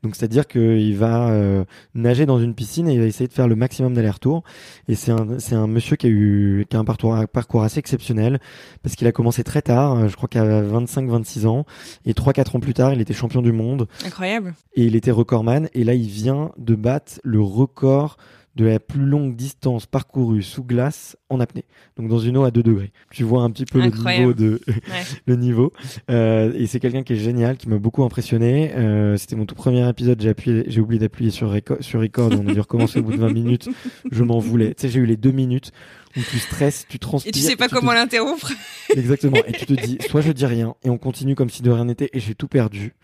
[0.03, 1.63] Donc c'est-à-dire qu'il va euh,
[1.95, 4.43] nager dans une piscine et il va essayer de faire le maximum d'aller-retour.
[4.87, 7.63] Et c'est un, c'est un monsieur qui a eu qui a un parcours, un parcours
[7.63, 8.39] assez exceptionnel
[8.83, 11.65] parce qu'il a commencé très tard, euh, je crois qu'à 25-26 ans,
[12.05, 14.53] et 3-4 ans plus tard, il était champion du monde Incroyable.
[14.75, 15.69] et il était recordman.
[15.73, 18.17] Et là, il vient de battre le record
[18.55, 21.63] de la plus longue distance parcourue sous glace en apnée.
[21.95, 22.91] Donc dans une eau à 2 degrés.
[23.11, 24.59] Tu vois un petit peu le niveau de
[25.25, 25.71] le niveau.
[26.09, 28.73] Euh, et c'est quelqu'un qui est génial, qui m'a beaucoup impressionné.
[28.75, 30.21] Euh, C'était mon tout premier épisode.
[30.21, 32.31] J'ai appuyé, j'ai oublié d'appuyer sur record, sur record.
[32.33, 33.69] on a dû recommencer au bout de 20 minutes.
[34.11, 34.73] Je m'en voulais.
[34.73, 35.71] Tu sais, j'ai eu les deux minutes
[36.17, 37.29] où tu stresses, tu transpires.
[37.29, 38.51] Et tu sais pas comment l'interrompre.
[38.95, 39.37] Exactement.
[39.47, 41.85] Et tu te dis, soit je dis rien et on continue comme si de rien
[41.85, 42.95] n'était et j'ai tout perdu.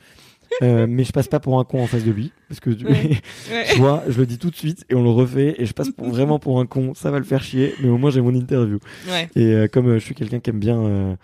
[0.63, 2.85] Euh, mais je passe pas pour un con en face de lui parce que tu
[3.77, 6.07] vois, je le dis tout de suite et on le refait et je passe pour,
[6.09, 6.93] vraiment pour un con.
[6.93, 8.79] Ça va le faire chier, mais au moins j'ai mon interview.
[9.35, 11.17] Et euh, comme euh, je suis quelqu'un qui aime bien,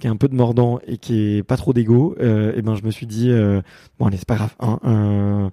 [0.00, 2.84] qui est un peu de mordant et qui est pas trop d'ego, et ben je
[2.84, 3.30] me suis dit
[3.98, 5.50] bon allez c'est pas grave, hein,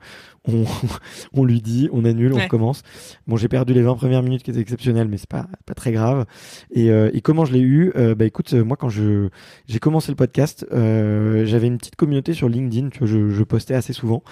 [0.48, 0.66] on,
[1.34, 2.84] on lui dit, on annule, on recommence.
[3.28, 5.92] Bon, j'ai perdu les 20 premières minutes qui étaient exceptionnelles, mais c'est pas pas très
[5.92, 6.26] grave.
[6.72, 7.92] Et, euh, et comment je l'ai eu?
[7.96, 9.30] Euh, Bah écoute, moi quand je
[9.68, 13.74] j'ai commencé le podcast, euh, j'avais une petite communauté sur LinkedIn que je, je postais
[13.74, 14.24] assez souvent.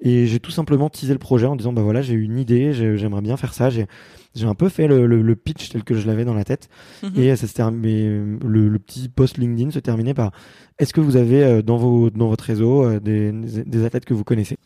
[0.00, 3.22] Et j'ai tout simplement teasé le projet en disant bah voilà j'ai une idée, j'aimerais
[3.22, 3.70] bien faire ça.
[3.70, 3.86] J'ai
[4.34, 6.68] j'ai un peu fait le, le, pitch tel que je l'avais dans la tête.
[7.02, 7.12] Mhm.
[7.16, 10.32] Et ça se termine, le, le, petit post LinkedIn se terminait par
[10.78, 14.14] est-ce que vous avez euh, dans vos dans votre réseau euh, des, des athlètes que
[14.14, 14.56] vous connaissez?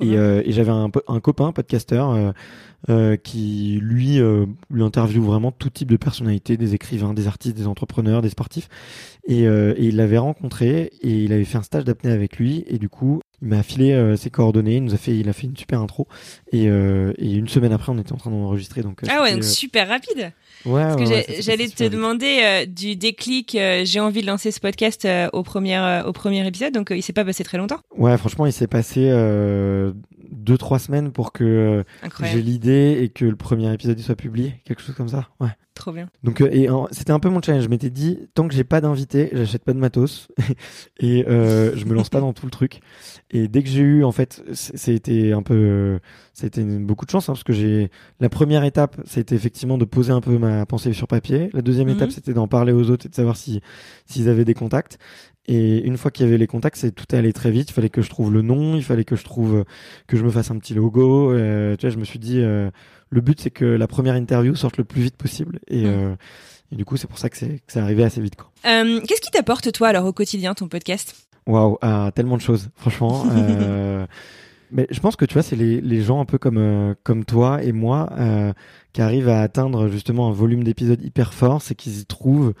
[0.00, 2.34] Et, euh, et j'avais un, un copain podcasteur
[2.90, 4.20] euh, qui lui
[4.70, 8.68] lui interviewe vraiment tout type de personnalités, des écrivains, des artistes, des entrepreneurs, des sportifs.
[9.26, 12.64] Et, et il l'avait rencontré et il avait fait un stage d'apnée avec lui.
[12.66, 15.34] Et du coup, il m'a filé euh, ses coordonnées, il nous a fait, il a
[15.34, 16.08] fait une super intro
[16.50, 19.04] et, euh, et une semaine après on était en train d'enregistrer donc.
[19.04, 20.32] Euh, ah ouais, donc super rapide.
[20.64, 20.82] Ouais.
[20.82, 26.02] Parce que j'allais te demander du déclic, j'ai envie de lancer ce podcast au premier
[26.06, 27.80] au premier épisode, donc il s'est pas passé très longtemps.
[27.96, 29.10] Ouais, franchement, il s'est passé
[30.30, 31.84] deux trois semaines pour que
[32.22, 35.28] j'ai l'idée et que le premier épisode soit publié, quelque chose comme ça.
[35.40, 35.50] Ouais.
[35.74, 36.08] Trop bien.
[36.22, 37.64] Donc euh, et c'était un peu mon challenge.
[37.64, 40.28] Je m'étais dit tant que j'ai pas d'invité, j'achète pas de matos
[41.00, 42.80] et euh, je me lance pas dans tout le truc.
[43.32, 45.98] Et dès que j'ai eu en fait, c'était un peu,
[46.34, 50.10] c'était beaucoup de chance hein, parce que j'ai la première étape, c'était effectivement de poser
[50.10, 51.48] un peu ma pensée sur papier.
[51.52, 52.14] La deuxième étape, mhm.
[52.14, 53.60] c'était d'en parler aux autres et de savoir si
[54.06, 54.98] s'ils avaient des contacts.
[55.46, 57.70] Et une fois qu'il y avait les contacts, c'est tout allé très vite.
[57.70, 59.64] Il fallait que je trouve le nom, il fallait que je trouve
[60.08, 61.30] que je me fasse un petit logo.
[61.32, 62.68] Euh, tu vois, je me suis dit euh,
[63.10, 65.86] le but c'est que la première interview sorte le plus vite possible et, mm.
[65.86, 66.16] euh,
[66.72, 69.70] et du coup c'est pour ça que c'est c'est arrivé assez vite Qu'est-ce qui t'apporte
[69.70, 71.14] toi alors au quotidien ton podcast?
[71.46, 73.24] Waouh, ah, tellement de choses franchement.
[74.64, 76.94] euh, mais je pense que tu vois c'est les, les gens un peu comme euh,
[77.02, 78.52] comme toi et moi euh,
[78.92, 82.54] qui arrivent à atteindre justement un volume d'épisodes hyper fort, c'est qu'ils y trouvent.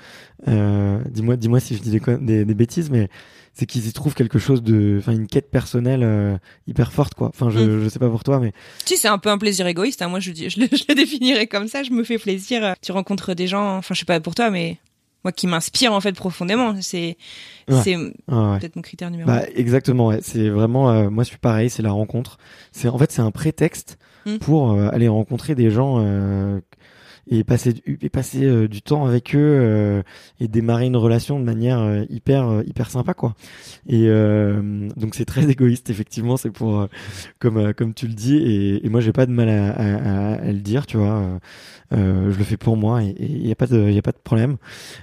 [0.46, 3.08] dis-moi dis-moi si je dis des, des bêtises, mais
[3.54, 6.36] c'est qu'ils y trouvent quelque chose de, enfin une quête personnelle euh,
[6.66, 7.28] hyper forte quoi.
[7.28, 7.84] Enfin je, mm.
[7.84, 8.52] je sais pas pour toi mais.
[8.84, 10.02] Si c'est un peu un plaisir égoïste.
[10.02, 10.08] Hein.
[10.08, 11.82] Moi je, je, le, je le définirais comme ça.
[11.84, 12.74] Je me fais plaisir.
[12.82, 13.76] Tu rencontres des gens.
[13.76, 14.78] Enfin je sais pas pour toi mais
[15.24, 16.74] moi qui m'inspire en fait profondément.
[16.80, 17.16] C'est
[17.68, 20.08] c'est peut-être mon critère numéro bah, Exactement.
[20.08, 20.20] Ouais.
[20.22, 21.70] C'est vraiment euh, moi je suis pareil.
[21.70, 22.38] C'est la rencontre.
[22.72, 24.38] C'est en fait c'est un prétexte mm.
[24.38, 25.98] pour euh, aller rencontrer des gens
[27.28, 30.02] et passer et passer euh, du temps avec eux euh,
[30.40, 33.34] et démarrer une relation de manière euh, hyper hyper sympa quoi
[33.88, 34.08] et
[34.96, 36.88] donc c'est très égoïste effectivement c'est pour
[37.38, 40.52] comme comme tu le dis et, et moi j'ai pas de mal à, à, à,
[40.52, 41.40] le dire tu vois
[41.92, 44.12] euh, je le fais pour moi et il y a pas de y a pas
[44.12, 44.56] de problème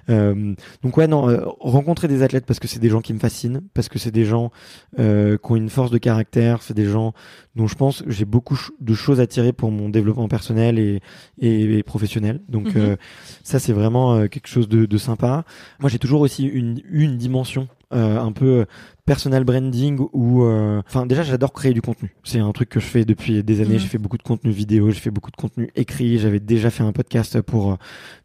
[0.10, 0.53] euh,
[0.84, 1.27] donc ouais non
[1.60, 4.25] rencontrer des athlètes parce que c'est des gens qui me fascinent parce que c'est des
[4.25, 4.51] gens
[4.97, 7.13] qui ont une force de caractère c'est des gens
[7.55, 11.01] dont je pense j'ai beaucoup de choses à tirer pour mon développement personnel et,
[11.39, 12.11] et, professionnel.
[12.50, 12.82] Donc mhm.
[12.82, 12.95] euh,
[13.43, 15.43] ça c'est vraiment euh, quelque chose de, de sympa.
[15.80, 18.65] Moi j'ai toujours aussi une, une dimension euh, un peu
[19.05, 22.13] personal branding ou euh, enfin déjà j'adore créer du contenu.
[22.23, 23.73] C'est un truc que je fais depuis des années.
[23.73, 23.79] Mhm.
[23.79, 26.19] j'ai fait beaucoup de contenu vidéo j'ai fait beaucoup de contenu écrit.
[26.19, 27.77] J'avais déjà fait un podcast pour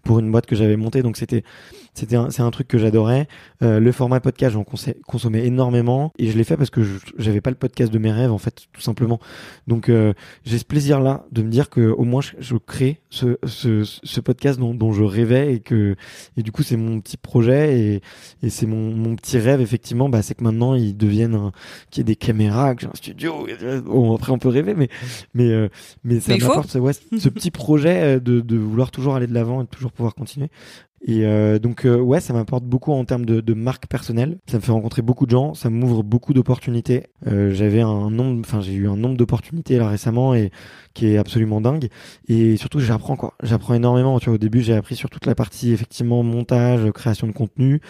[0.03, 1.03] pour une boîte que j'avais montée.
[1.03, 1.45] Donc c'était
[1.95, 3.27] c'était c'est un truc que j'adorais.
[3.63, 4.65] Euh, le format podcast j'en
[5.07, 6.13] consommais énormément.
[6.19, 6.83] Et je l'ai fait parce que
[7.19, 9.19] j'avais pas le podcast de mes rêves en fait tout simplement.
[9.67, 10.13] Donc euh,
[10.45, 14.21] j'ai ce plaisir là de me dire que au moins je, crée ce, ce, ce
[14.21, 15.97] podcast dont, dont je rêvais et que
[16.37, 18.03] et du coup c'est mon petit projet et,
[18.43, 20.09] et c'est mon, mon petit rêve effectivement.
[20.09, 21.51] Bah c'est que maintenant ils deviennent
[21.91, 23.47] qu'il y ait des caméras, que j'ai un studio.
[23.85, 24.89] Bon, après on peut rêver, mais
[25.35, 25.69] mais euh,
[26.05, 29.61] mais ça m'apporte ouais, ce petit projet euh, de, de vouloir toujours aller de l'avant
[29.61, 30.49] et de toujours pouvoir continuer.
[31.09, 34.39] Et euh, donc euh, ouais, ça m'apporte beaucoup en termes de, de, marque personnelle.
[34.47, 37.05] Ça me fait rencontrer beaucoup de gens, ça m'ouvre beaucoup d'opportunités.
[37.27, 40.51] Euh, J'avais un nombre, enfin j'ai eu un nombre d'opportunités là récemment et
[40.97, 41.89] qui est absolument dingue.
[42.29, 43.35] Et surtout j'apprends quoi.
[43.43, 44.19] J'apprends énormément.
[44.19, 47.81] Tu vois, au début j'ai appris sur toute la partie effectivement montage, création de contenu.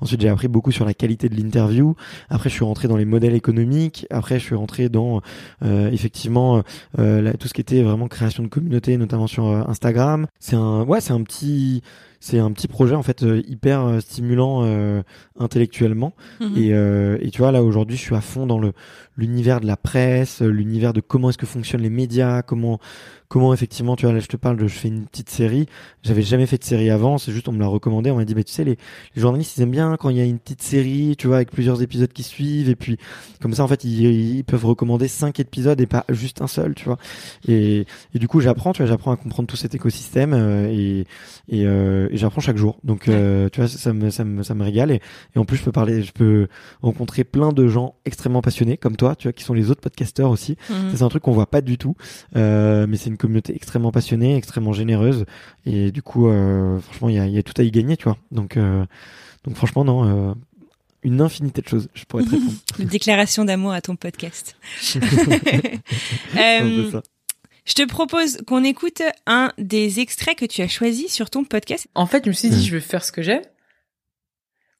[0.00, 1.94] Ensuite j'ai appris beaucoup sur la qualité de l'interview.
[2.30, 4.06] Après je suis rentré dans les modèles économiques.
[4.10, 5.20] Après je suis rentré dans
[5.62, 6.62] euh, effectivement
[6.98, 10.26] euh, tout ce qui était vraiment création de communauté, notamment sur Instagram.
[10.40, 11.82] C'est un ouais, c'est un petit
[12.20, 14.64] c'est un petit projet en fait hyper stimulant
[15.38, 16.14] intellectuellement.
[16.40, 16.52] Mhm.
[16.56, 18.72] Et, euh, et tu vois, là aujourd'hui, je suis à fond dans le
[19.16, 22.80] l'univers de la presse, l'univers de comment est-ce que fonctionnent les médias, comment
[23.28, 25.66] comment effectivement, tu vois, là je te parle de, je fais une petite série.
[26.02, 28.10] J'avais jamais fait de série avant, c'est juste on me l'a recommandé.
[28.10, 28.78] On m'a dit, mais tu sais, les,
[29.14, 31.50] les journalistes ils aiment bien quand il y a une petite série, tu vois, avec
[31.50, 32.98] plusieurs épisodes qui suivent, et puis
[33.40, 34.02] comme ça en fait ils,
[34.36, 36.98] ils peuvent recommander cinq épisodes et pas juste un seul, tu vois.
[37.48, 41.06] Et, et du coup j'apprends, tu vois, j'apprends à comprendre tout cet écosystème euh, et
[41.48, 42.78] et, euh, et j'apprends chaque jour.
[42.84, 45.00] Donc euh, tu vois, ça me ça me ça me régale et,
[45.34, 46.48] et en plus je peux parler, je peux
[46.82, 50.30] rencontrer plein de gens extrêmement passionnés comme toi, tu vois, qui sont les autres podcasteurs
[50.30, 50.56] aussi.
[50.68, 51.96] Ça, c'est un truc qu'on voit pas du tout,
[52.34, 55.24] mais c'est une communauté extrêmement passionnée, extrêmement généreuse,
[55.64, 57.96] et du coup, euh, franchement, il y a, il y a tout à y gagner,
[57.96, 58.18] tu vois.
[58.32, 58.84] Donc, euh,
[59.44, 60.34] donc franchement, non, euh,
[61.04, 62.52] une infinité de choses, je pourrais te répondre.
[62.78, 64.56] Une déclaration d'amour à ton podcast.
[66.36, 67.02] Euh, ça.
[67.64, 71.86] je te propose qu'on écoute un des extraits que tu as choisi sur ton podcast.
[71.94, 73.42] En fait, je me suis dit, je veux faire ce que j'aime.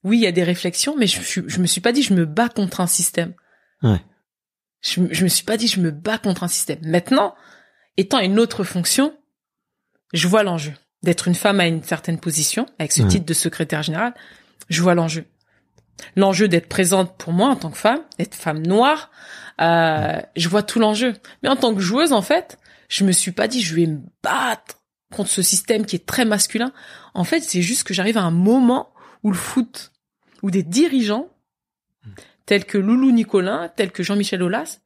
[0.03, 2.13] Oui, il y a des réflexions, mais je, je, je me suis pas dit, je
[2.13, 3.35] me bats contre un système.
[3.83, 4.01] Ouais.
[4.81, 6.81] Je, je me suis pas dit, je me bats contre un système.
[6.83, 7.35] Maintenant,
[7.97, 9.17] étant une autre fonction,
[10.13, 10.73] je vois l'enjeu.
[11.03, 14.15] D'être une femme à une certaine position, avec ce titre de secrétaire général,
[14.71, 15.27] je vois l'enjeu.
[16.17, 19.11] L'enjeu d'être présente pour moi en tant que femme, d'être femme noire,
[19.61, 21.13] euh, je vois tout l'enjeu.
[21.43, 24.01] Mais en tant que joueuse, en fait, je me suis pas dit, je vais me
[24.23, 24.81] battre
[25.15, 26.73] contre ce système qui est très masculin.
[27.13, 29.93] En fait, c'est juste que j'arrive à un moment où le foot,
[30.43, 31.29] où des dirigeants,
[32.47, 34.81] tels que Loulou Nicolin, tels que Jean-Michel Aulas,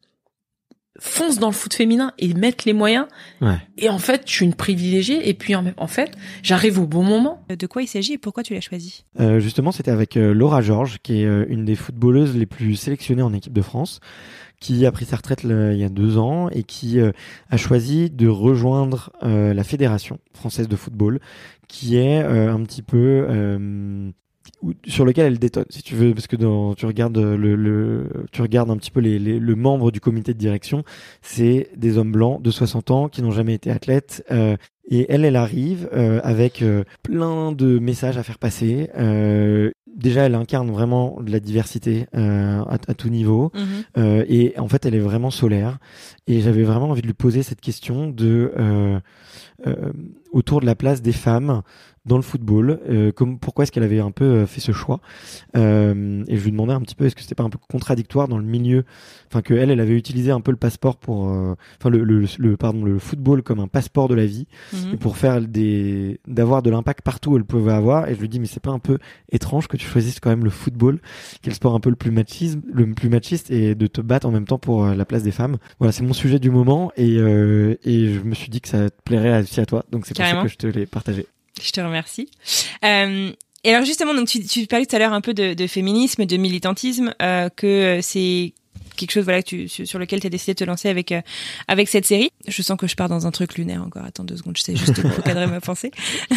[0.98, 3.06] foncent dans le foot féminin et mettent les moyens.
[3.40, 3.58] Ouais.
[3.76, 5.28] Et en fait, je suis une privilégiée.
[5.28, 6.11] Et puis, en, en fait,
[6.42, 7.44] j'arrive au bon moment.
[7.48, 9.04] De quoi il s'agit et pourquoi tu l'as choisi?
[9.20, 12.74] Euh, justement, c'était avec euh, Laura Georges, qui est euh, une des footballeuses les plus
[12.74, 14.00] sélectionnées en équipe de France,
[14.61, 17.12] qui a pris sa retraite il y a deux ans et qui euh,
[17.48, 21.20] a choisi de rejoindre euh, la fédération française de football,
[21.68, 24.11] qui est euh, un petit peu euh,
[24.87, 28.42] sur lequel elle détonne, si tu veux, parce que dans, tu regardes le, le tu
[28.42, 30.82] regardes un petit peu les, les- le membre du comité de direction,
[31.22, 34.24] c'est des hommes blancs de 60 ans qui n'ont jamais été athlètes.
[34.30, 34.56] euh,
[34.90, 38.88] et elle, elle arrive euh, avec euh, plein de messages à faire passer.
[38.96, 43.52] Euh, déjà, elle incarne vraiment de la diversité euh, à, à tout niveau.
[43.98, 45.76] Euh, et en fait, elle est vraiment solaire.
[46.26, 48.98] Et j'avais vraiment envie de lui poser cette question de euh,
[49.66, 49.92] euh,
[50.32, 51.62] autour de la place des femmes
[52.06, 52.80] dans le football.
[52.88, 55.00] Euh, comme pourquoi est-ce qu'elle avait un peu euh, fait ce choix?
[55.56, 58.28] Euh, Et je lui demandais un petit peu est-ce que c'était pas un peu contradictoire
[58.28, 58.84] dans le milieu,
[59.28, 62.24] enfin que elle, elle avait utilisé un peu le passeport pour, euh, enfin le, le,
[62.38, 64.94] le pardon le football comme un passeport de la vie Mhm.
[64.94, 68.28] et pour faire des d'avoir de l'impact partout où elle pouvait avoir et je lui
[68.28, 68.98] dis mais c'est pas un peu
[69.30, 71.00] étrange que tu choisisses quand même le football
[71.42, 74.00] qui est le sport un peu le plus machisme le plus machiste et de te
[74.00, 75.56] battre en même temps pour euh, la place des femmes?
[75.78, 78.90] Voilà c'est mon sujet du moment et euh, et je me suis dit que ça
[78.90, 80.42] te plairait aussi à toi donc c'est Carrément.
[80.42, 81.26] que je te l'ai partagé
[81.62, 82.28] Je te remercie.
[82.85, 83.33] Euh,
[83.64, 86.24] et alors justement, donc tu, tu parlais tout à l'heure un peu de, de féminisme,
[86.26, 88.52] de militantisme, euh, que euh, c'est
[88.96, 91.20] quelque chose voilà que tu, sur lequel tu as décidé de te lancer avec euh,
[91.68, 92.31] avec cette série.
[92.48, 94.04] Je sens que je pars dans un truc lunaire encore.
[94.04, 95.90] Attends deux secondes, je sais juste recadrer ma pensée.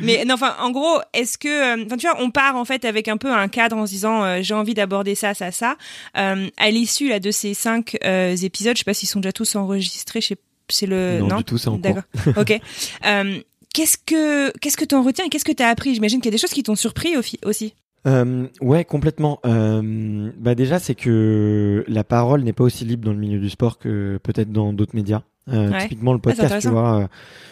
[0.00, 1.48] Mais non, enfin, en gros, est-ce que,
[1.80, 3.92] euh, enfin, tu vois, on part en fait avec un peu un cadre en se
[3.92, 5.76] disant, euh, j'ai envie d'aborder ça, ça, ça.
[6.16, 9.32] Euh, à l'issue là de ces cinq euh, épisodes, je sais pas s'ils sont déjà
[9.32, 10.20] tous enregistrés.
[10.20, 10.36] je sais-
[10.68, 12.02] C'est le non, du tout c'est en D'accord.
[12.36, 12.60] ok.
[13.06, 13.38] Euh,
[13.74, 15.94] qu'est-ce que qu'est-ce que t'en retiens et qu'est-ce que t'as appris?
[15.94, 17.74] J'imagine qu'il y a des choses qui t'ont surpris aussi.
[18.06, 19.40] Euh, ouais, complètement.
[19.46, 23.50] Euh, bah déjà, c'est que la parole n'est pas aussi libre dans le milieu du
[23.50, 25.22] sport que peut-être dans d'autres médias.
[25.52, 25.82] Euh, Ouais.
[25.82, 27.02] Typiquement le Ah, podcast, tu vois.
[27.02, 27.06] euh,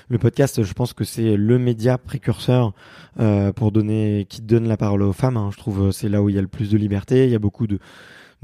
[0.09, 2.73] le podcast, je pense que c'est le média précurseur
[3.21, 5.37] euh, pour donner, qui donne la parole aux femmes.
[5.37, 5.51] hein.
[5.53, 7.25] Je trouve c'est là où il y a le plus de liberté.
[7.25, 7.79] Il y a beaucoup de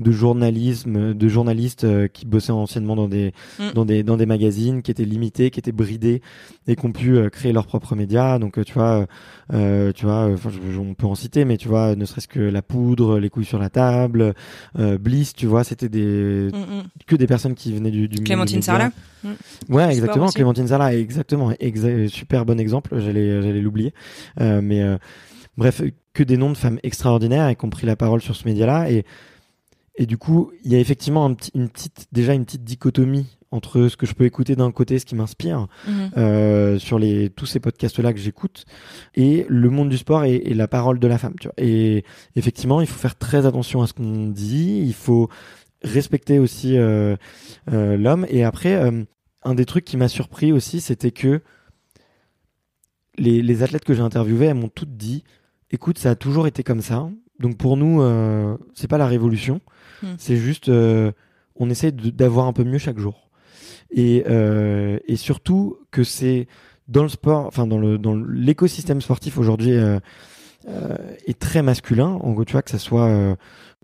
[0.01, 3.73] de journalisme, de journalistes euh, qui bossaient anciennement dans des Mm.
[3.75, 6.23] dans des dans des magazines qui étaient limités, qui étaient bridés
[6.67, 8.39] et qui ont pu euh, créer leurs propres médias.
[8.39, 9.07] Donc euh, tu vois,
[9.95, 13.19] tu vois, enfin, on peut en citer, mais tu vois, ne serait-ce que la poudre,
[13.19, 14.35] les couilles sur la table,
[15.01, 16.83] Bliss, tu vois, c'était des Mm, mm.
[17.07, 18.67] que des personnes qui venaient du, du Clémentine média.
[18.73, 18.91] Sarlat.
[19.69, 20.29] Ouais, exactement.
[20.29, 21.51] Clémentine Sarlat, exactement.
[21.53, 22.99] Exa- super bon exemple.
[23.01, 23.93] J'allais, j'allais l'oublier.
[24.39, 24.83] Mais
[25.59, 25.83] bref,
[26.15, 28.91] que des noms de femmes extraordinaires et qui ont pris la parole sur ce média-là.
[28.91, 29.05] Et,
[29.97, 33.89] et du coup, il y a effectivement un une petite, déjà une petite dichotomie entre
[33.89, 36.11] ce que je peux écouter d'un côté, ce qui m'inspire, Mhm.
[36.17, 38.65] euh, sur les tous ces podcasts là que j'écoute
[39.17, 41.55] et le monde du sport et, et la parole de la femme tu vois.
[41.59, 42.05] Et
[42.37, 45.29] effectivement il faut faire très attention à ce qu'on dit il faut
[45.83, 47.17] respecter aussi euh,
[47.73, 48.25] euh, l'homme.
[48.29, 48.81] Et après
[49.43, 51.41] un des trucs qui m'a surpris aussi c'était que
[53.19, 55.25] les, les athlètes que j'ai interviewés elles m'ont toutes dit
[55.73, 57.11] écoute ça a toujours été comme ça.
[57.41, 58.01] Donc pour nous
[58.75, 59.61] c'est pas la révolution
[60.03, 60.15] Hmm.
[60.19, 61.13] c'est juste euh,
[61.57, 63.29] on essaie d'avoir un peu mieux chaque jour
[63.91, 66.47] et, euh, et surtout que c'est
[66.89, 69.99] dans le sport, enfin dans le dans l'écosystème sportif aujourd'hui euh,
[71.27, 72.19] est très masculin.
[72.23, 73.37] En gros, tu vois que ça soit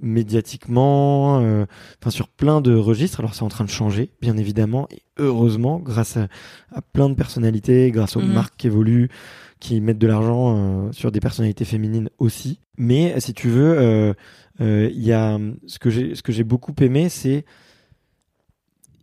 [0.02, 3.20] médiatiquement, enfin sur plein de registres.
[3.20, 6.28] Alors c'est en train de changer, bien évidemment, et heureusement, grâce à,
[6.74, 8.32] à plein de personnalités, grâce aux Mhm.
[8.32, 9.08] marques qui évoluent,
[9.60, 10.54] qui mettent de l'argent
[10.88, 12.60] euh, sur des personnalités féminines aussi.
[12.76, 14.12] Mais si tu veux, euh,
[14.60, 17.44] il y a ce que j'ai ce que j'ai beaucoup aimé, c'est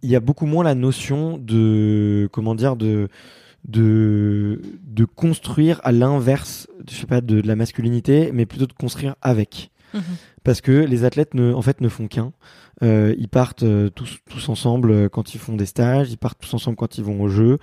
[0.02, 3.08] il y a beaucoup moins la notion de comment dire de
[3.66, 9.16] de de construire à l'inverse, je sais pas, de la masculinité, mais plutôt de construire
[9.22, 9.72] avec.
[9.94, 10.02] Mhm.
[10.44, 12.34] Parce que les athlètes ne, en fait, ne font qu'un.
[12.82, 16.40] Euh, ils partent euh, tous, tous ensemble euh, quand ils font des stages, ils partent
[16.42, 17.60] tous ensemble quand ils vont au jeu,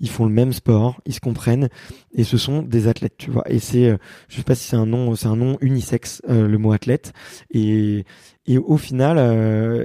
[0.00, 1.68] ils font le même sport, ils se comprennent,
[2.14, 3.44] et ce sont des athlètes, tu vois.
[3.50, 6.48] Et c'est, euh, je sais pas si c'est un nom, c'est un nom unisexe, euh,
[6.48, 7.12] le mot athlète,
[7.52, 8.04] et
[8.46, 9.16] et au final,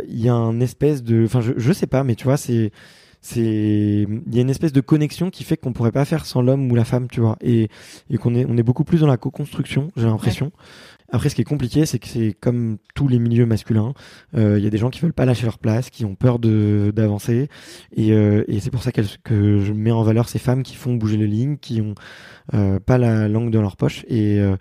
[0.09, 2.71] il y a un espèce de, enfin, je, je sais pas, mais tu vois, c'est
[3.21, 6.41] c'est il y a une espèce de connexion qui fait qu'on pourrait pas faire sans
[6.41, 7.38] l'homme ou la femme tu vois.
[7.41, 7.67] Et,
[8.09, 10.51] et qu'on est on est beaucoup plus dans la co-construction j'ai l'impression
[11.11, 13.93] après ce qui est compliqué c'est que c'est comme tous les milieux masculins
[14.35, 16.39] euh, il y a des gens qui veulent pas lâcher leur place qui ont peur
[16.39, 17.47] de d'avancer.
[17.95, 20.75] Et, euh, et c'est pour ça qu'elles- que je mets en valeur ces femmes qui
[20.75, 21.95] font bouger les lignes qui ont
[22.53, 24.55] euh, pas la langue dans leur poche et euh,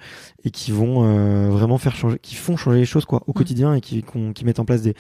[0.45, 3.35] et qui vont euh, vraiment faire changer qui font changer les choses quoi au Mm.
[3.35, 4.95] quotidien et qui qui mettent en place des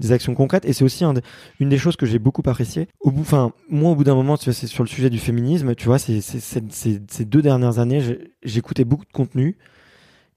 [0.00, 0.64] des actions concrètes.
[0.64, 1.14] Et c'est aussi un,
[1.60, 2.88] une des choses que j'ai beaucoup apprécié.
[3.00, 5.18] Au bout enfin moi au bout d'un moment tu vois c'est sur le sujet du
[5.18, 8.00] féminisme tu vois c'est ces deux dernières années
[8.42, 9.56] j'écoutais beaucoup de contenu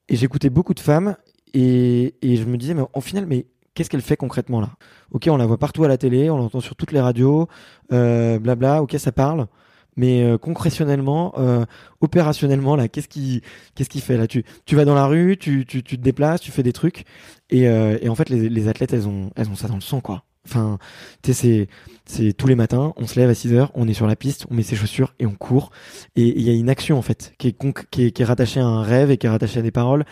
[0.10, 1.16] et j'écoutais beaucoup de femmes
[1.54, 4.72] et, et je me disais mais au final mais qu'est-ce qu'elle fait concrètement là?
[5.12, 7.48] Ok on la voit partout à la télé on l'entend sur toutes les radios
[7.92, 9.48] euh, blabla ok ça parle.
[10.00, 11.66] Mais euh, concrétionnellement euh,
[12.02, 13.42] opérationnellement là qu'est-ce qui
[13.74, 14.16] qu'est-ce qui fait?
[14.16, 16.72] Là tu tu vas dans la rue tu tu, tu te déplaces tu fais des
[16.74, 17.04] trucs.
[17.50, 19.82] Et, euh, et en fait les, les athlètes elles ont elles ont ça dans le
[19.82, 20.80] sang quoi enfin
[21.24, 21.68] tu sais
[22.06, 24.46] c'est tous les matins on se lève à 6 heures on est sur la piste
[24.50, 25.72] on met ses chaussures et on court.
[26.16, 28.26] Et il y a une action en fait qui est, conc- qui est qui est
[28.26, 30.06] rattachée à un rêve et qui est rattachée à des paroles.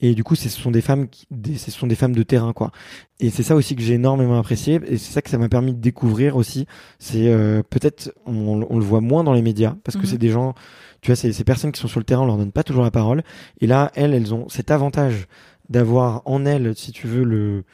[0.00, 2.52] Et du coup ce sont des femmes qui, des, ce sont des femmes de terrain
[2.52, 2.72] quoi.
[3.20, 5.74] Et c'est ça aussi que j'ai énormément apprécié et c'est ça que ça m'a permis
[5.74, 6.66] de découvrir aussi.
[6.98, 10.08] C'est euh, peut-être on, on le voit moins dans les médias parce que Mhm.
[10.08, 10.54] c'est des gens
[11.02, 12.82] tu vois c'est ces personnes qui sont sur le terrain on leur donne pas toujours
[12.84, 13.22] la parole.
[13.60, 15.26] Et là elles elles ont cet avantage
[15.68, 17.64] d'avoir en elles si tu veux le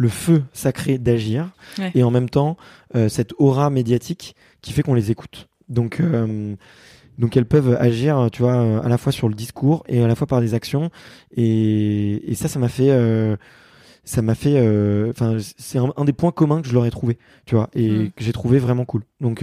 [0.00, 1.90] le feu sacré d'agir Ouais.
[1.94, 2.56] et en même temps
[2.96, 6.54] euh, cette aura médiatique qui fait qu'on les écoute donc euh,
[7.18, 10.08] donc elles peuvent agir tu vois euh, à la fois sur le discours et à
[10.08, 10.90] la fois par des actions
[11.36, 13.36] et, et ça ça m'a fait euh,
[14.04, 14.56] ça m'a fait
[15.10, 17.90] enfin c'est un, un des points communs que je leur ai trouvé tu vois et
[17.90, 18.10] Mm.
[18.16, 19.42] que j'ai trouvé vraiment cool donc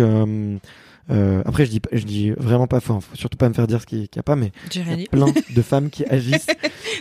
[1.10, 3.68] euh, après je dis pas- je dis vraiment pas enfin faut surtout pas me faire
[3.68, 6.48] dire ce qu'il n'y a pas mais il y a plein de femmes qui agissent.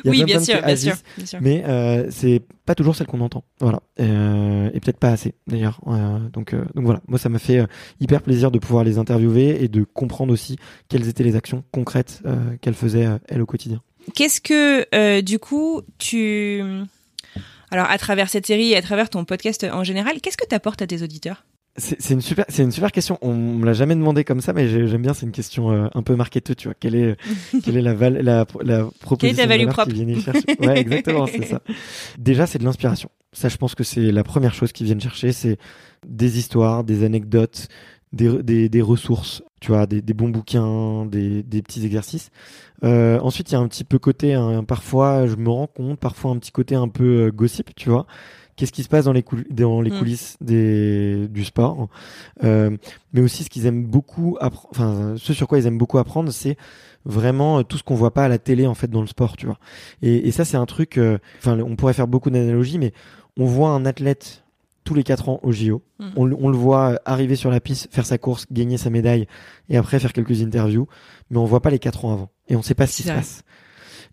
[0.05, 1.39] Il y a Oui, plein bien sûr, bien sûr, agissent, bien sûr.
[1.43, 3.45] mais euh, c'est pas toujours celle qu'on entend.
[3.61, 3.81] Voilà.
[4.01, 5.81] Euh, et peut-être pas assez d'ailleurs.
[5.89, 7.01] Euh, donc donc voilà.
[7.09, 7.65] Moi ça m'a fait
[8.01, 10.57] hyper plaisir de pouvoir les interviewer et de comprendre aussi
[10.89, 12.23] quelles étaient les actions concrètes
[12.61, 13.83] qu'elles faisaient elles au quotidien.
[14.15, 16.63] Qu'est-ce que, du coup, tu...
[17.73, 20.55] Alors, à travers cette série et à travers ton podcast en général, qu'est-ce que tu
[20.55, 21.45] apportes à tes auditeurs?
[21.79, 23.19] C'est une super, c'est une super question.
[23.21, 25.13] On me l'a jamais demandé comme ça, mais j'ai- j'aime bien.
[25.15, 26.75] C'est une question euh, un peu marketeuse, tu vois.
[26.79, 27.17] Quelle est,
[27.65, 30.45] quelle est la, val, la, la proposition value valeur propre qui viennent chercher?
[30.59, 31.61] Ouais, exactement, c'est ça.
[32.19, 33.11] Déjà, c'est de l'inspiration.
[33.33, 35.59] Ça, je pense que c'est la première chose qu'ils viennent chercher, c'est
[36.07, 37.69] des histoires, des anecdotes,
[38.13, 42.31] des, des, des ressources, tu vois, des, des bons bouquins, des, des petits exercices.
[42.85, 45.99] Euh, ensuite, il y a un petit peu côté, hein, parfois, je me rends compte,
[45.99, 48.07] parfois un petit côté un peu euh, gossip, tu vois.
[48.57, 49.99] Qu'est-ce qui se passe dans les, coul- dans les Mm.
[49.99, 51.89] coulisses des, du sport.
[52.43, 52.77] Euh,
[53.13, 56.57] mais aussi ce qu'ils aiment beaucoup enfin ce sur quoi ils aiment beaucoup apprendre c'est
[57.05, 59.37] vraiment euh, tout ce qu'on voit pas à la télé en fait dans le sport
[59.37, 59.59] tu vois.
[60.03, 62.93] Et, et ça c'est un truc euh, enfin on pourrait faire beaucoup d'analogies mais
[63.39, 64.43] on voit un athlète
[64.85, 66.13] tous les quatre ans au JO Mhm.
[66.17, 69.27] on, le- on le voit arriver sur la piste faire sa course gagner sa médaille
[69.71, 70.87] et après faire quelques interviews
[71.31, 72.31] mais on voit pas les quatre ans avant.
[72.49, 73.43] Et on sait pas ce qui se passe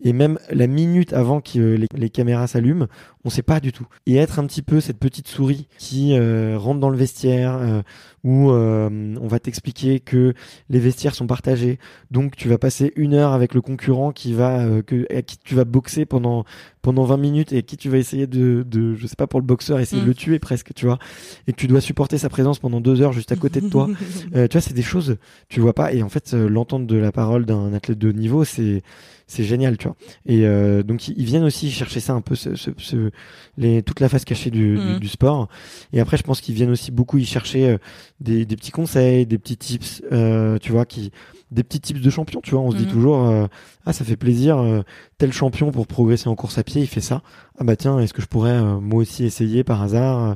[0.04, 2.88] et même la minute avant que euh, les, caméras s'allument,
[3.24, 3.88] on sait pas du tout.
[4.06, 7.82] Et être un petit peu cette petite souris qui euh, rentre dans le vestiaire, euh,
[8.24, 10.34] où on va t'expliquer que
[10.70, 11.78] les vestiaires sont partagés,
[12.12, 16.06] donc tu vas passer une heure avec le concurrent qui va, qui tu vas boxer
[16.06, 16.46] pendant
[16.84, 19.46] pendant 20 minutes et qui tu vas essayer de, de je sais pas pour le
[19.46, 20.06] boxeur essayer Mm.
[20.06, 21.00] de le tuer presque, tu vois,
[21.48, 23.90] et que tu dois supporter sa présence pendant deux heures juste à côté de toi.
[24.36, 25.18] Euh, tu vois, c'est des choses
[25.50, 28.14] tu vois pas et en fait euh, l'entente de la parole d'un athlète de haut
[28.14, 28.82] niveau c'est
[29.28, 29.96] c'est génial tu vois.
[30.26, 33.10] Et euh, donc ils viennent aussi chercher ça un peu, ce, ce, ce
[33.58, 35.48] les, toute la face cachée du, du, du sport.
[35.94, 37.78] Et après, je pense qu'ils viennent aussi beaucoup y chercher euh,
[38.20, 41.12] des, des petits conseils, des petits tips, euh, tu vois, qui
[41.54, 42.62] des petits tips de champion, tu vois.
[42.62, 42.92] On se dit Mhm.
[42.92, 43.48] toujours, euh,
[43.86, 44.82] ah, ça fait plaisir, euh,
[45.18, 47.22] tel champion pour progresser en course à pied, il fait ça.
[47.60, 50.36] Ah bah tiens, est-ce que je pourrais euh, moi aussi essayer par hasard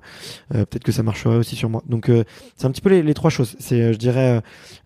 [0.49, 1.83] Peut-être que ça marcherait aussi sur moi.
[1.87, 2.11] Donc
[2.55, 3.55] c'est un petit peu les, les trois choses.
[3.59, 4.41] C'est, je dirais,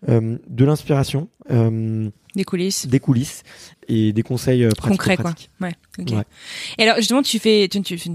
[0.08, 1.28] de l'inspiration,
[2.34, 2.86] Des coulisses.
[2.86, 3.42] des coulisses
[3.88, 4.98] et des conseils pratiques.
[5.00, 5.34] Concrets, quoi.
[5.60, 5.74] Ouais.
[5.98, 6.10] ok.
[6.12, 6.24] Ouais.
[6.78, 8.10] Et alors, justement, tu fais, tu, tu, tu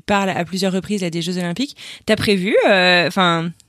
[0.00, 1.76] parles à plusieurs reprises à des Jeux Olympiques.
[2.06, 3.08] T'as prévu, euh,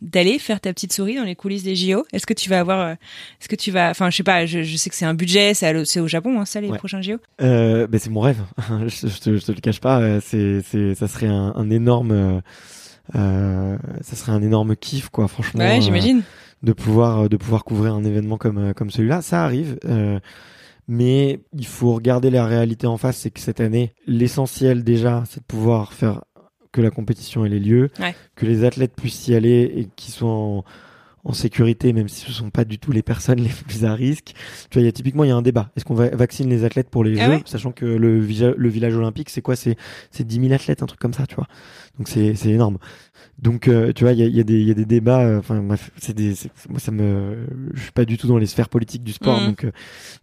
[0.02, 2.80] d'aller faire ta petite souris dans les coulisses des JO Est-ce que tu vas avoir,
[2.80, 2.94] euh,
[3.42, 5.54] est-ce que tu vas, enfin, je sais pas, je, je sais que c'est un budget,
[5.54, 6.78] c'est, au Japon, hein, ça, les Ouais.
[6.78, 7.18] prochains JO.
[7.42, 8.40] Euh, ben c'est mon rêve.
[8.88, 10.00] je, je, te, je te le cache pas.
[10.00, 12.42] euh, C'est, c'est, ça serait un, un énorme,
[13.14, 15.28] ça serait un énorme kiff, quoi.
[15.28, 16.24] Franchement, Ouais, j'imagine.
[16.64, 19.78] de pouvoir, de pouvoir couvrir un événement comme, comme celui-là, ça arrive.
[20.88, 23.18] Mais il faut regarder la réalité en face.
[23.18, 26.24] C'est que cette année, l'essentiel déjà, c'est de pouvoir faire
[26.72, 28.14] que la compétition ait lieu, Ouais.
[28.36, 30.64] que les athlètes puissent y aller et qu'ils soient en,
[31.26, 34.34] en sécurité, même si ce sont pas du tout les personnes les plus à risque.
[34.70, 35.72] Tu vois, il y a typiquement il y a un débat.
[35.76, 38.70] Est-ce qu'on va vaccine les athlètes pour les Ah Jeux, ouais sachant que le, le
[38.70, 39.56] village olympique, c'est quoi?
[39.56, 39.76] C'est
[40.12, 41.48] c'est 10 000 athlètes, un truc comme ça, tu vois.
[41.98, 42.78] Donc c'est c'est énorme.
[43.40, 45.22] Donc euh, tu vois, il y a, il y, a des- y a des débats.
[45.22, 46.34] euh, Enfin bref, c'est des,
[46.70, 49.48] moi ça me, je suis pas du tout dans les sphères politiques du sport, Mhm.
[49.48, 49.72] donc euh,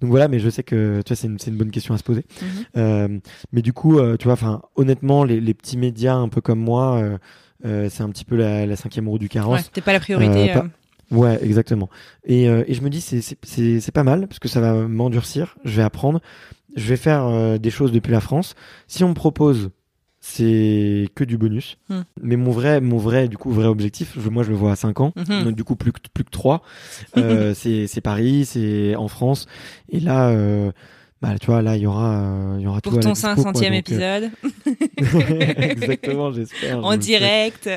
[0.00, 0.28] donc voilà.
[0.28, 2.24] Mais je sais que tu vois, c'est une, c'est une bonne question à se poser.
[2.40, 2.46] Mhm.
[2.76, 3.18] Euh,
[3.52, 6.60] mais du coup, euh, tu vois, enfin honnêtement, les, les petits médias un peu comme
[6.60, 7.18] moi, euh,
[7.64, 9.60] euh, c'est un petit peu la, la cinquième roue du carrosse.
[9.60, 10.50] Ouais, t'es pas la priorité.
[10.50, 10.68] Euh, pas- euh.
[11.12, 11.88] Ouais, exactement.
[12.24, 15.76] Et, euh, et je me dis, c'est- pas mal, parce que ça va m'endurcir, je
[15.76, 16.20] vais apprendre,
[16.74, 18.54] je vais faire euh, des choses depuis la France.
[18.88, 19.70] Si on me propose,
[20.20, 21.76] c'est que du bonus.
[21.88, 22.02] Hmm.
[22.22, 24.76] Mais mon vrai, mon vrai, du coup, vrai objectif, je, moi je le vois à
[24.76, 25.44] 5 ans, Mhm.
[25.44, 26.62] donc du coup plus que, plus que 3.
[27.16, 29.46] Euh, c'est c'est Paris, c'est en France.
[29.88, 30.70] Et là, euh,
[31.22, 33.06] bah, tu vois, là, il y aura, euh, il y aura tout Pour à la
[33.08, 34.30] ton dispo, quoi, 500e donc, euh, épisode,
[35.58, 36.80] Exactement, j'espère.
[36.80, 37.70] je en direct.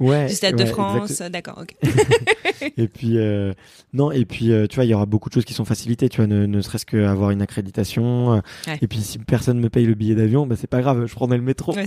[0.00, 0.26] Ouais.
[0.26, 1.20] du Stade ouais, de France.
[1.30, 1.76] D'accord, ok.
[2.78, 3.52] et puis euh,
[3.92, 6.08] non et puis euh, tu vois il y aura beaucoup de choses qui sont facilitées
[6.08, 8.78] tu vois ne, ne serait-ce qu'avoir une accréditation Ouais.
[8.80, 11.36] et puis si personne me paye le billet d'avion bah c'est pas grave je prendrai
[11.36, 11.86] le métro Ouais,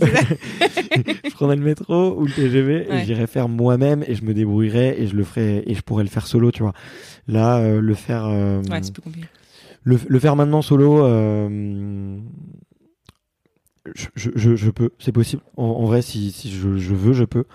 [1.26, 4.95] je prendrai le métro ou le TGV et j'irai faire moi-même et je me débrouillerai
[5.01, 6.74] et je le ferai et je pourrai le faire solo tu vois
[7.28, 9.28] là euh, le faire Ouais, c'est plus compliqué.
[10.07, 12.19] Le, faire maintenant solo euh,
[14.15, 15.41] je, peux, c'est possible.
[15.57, 17.45] En, vrai, si, je, veux, je peux.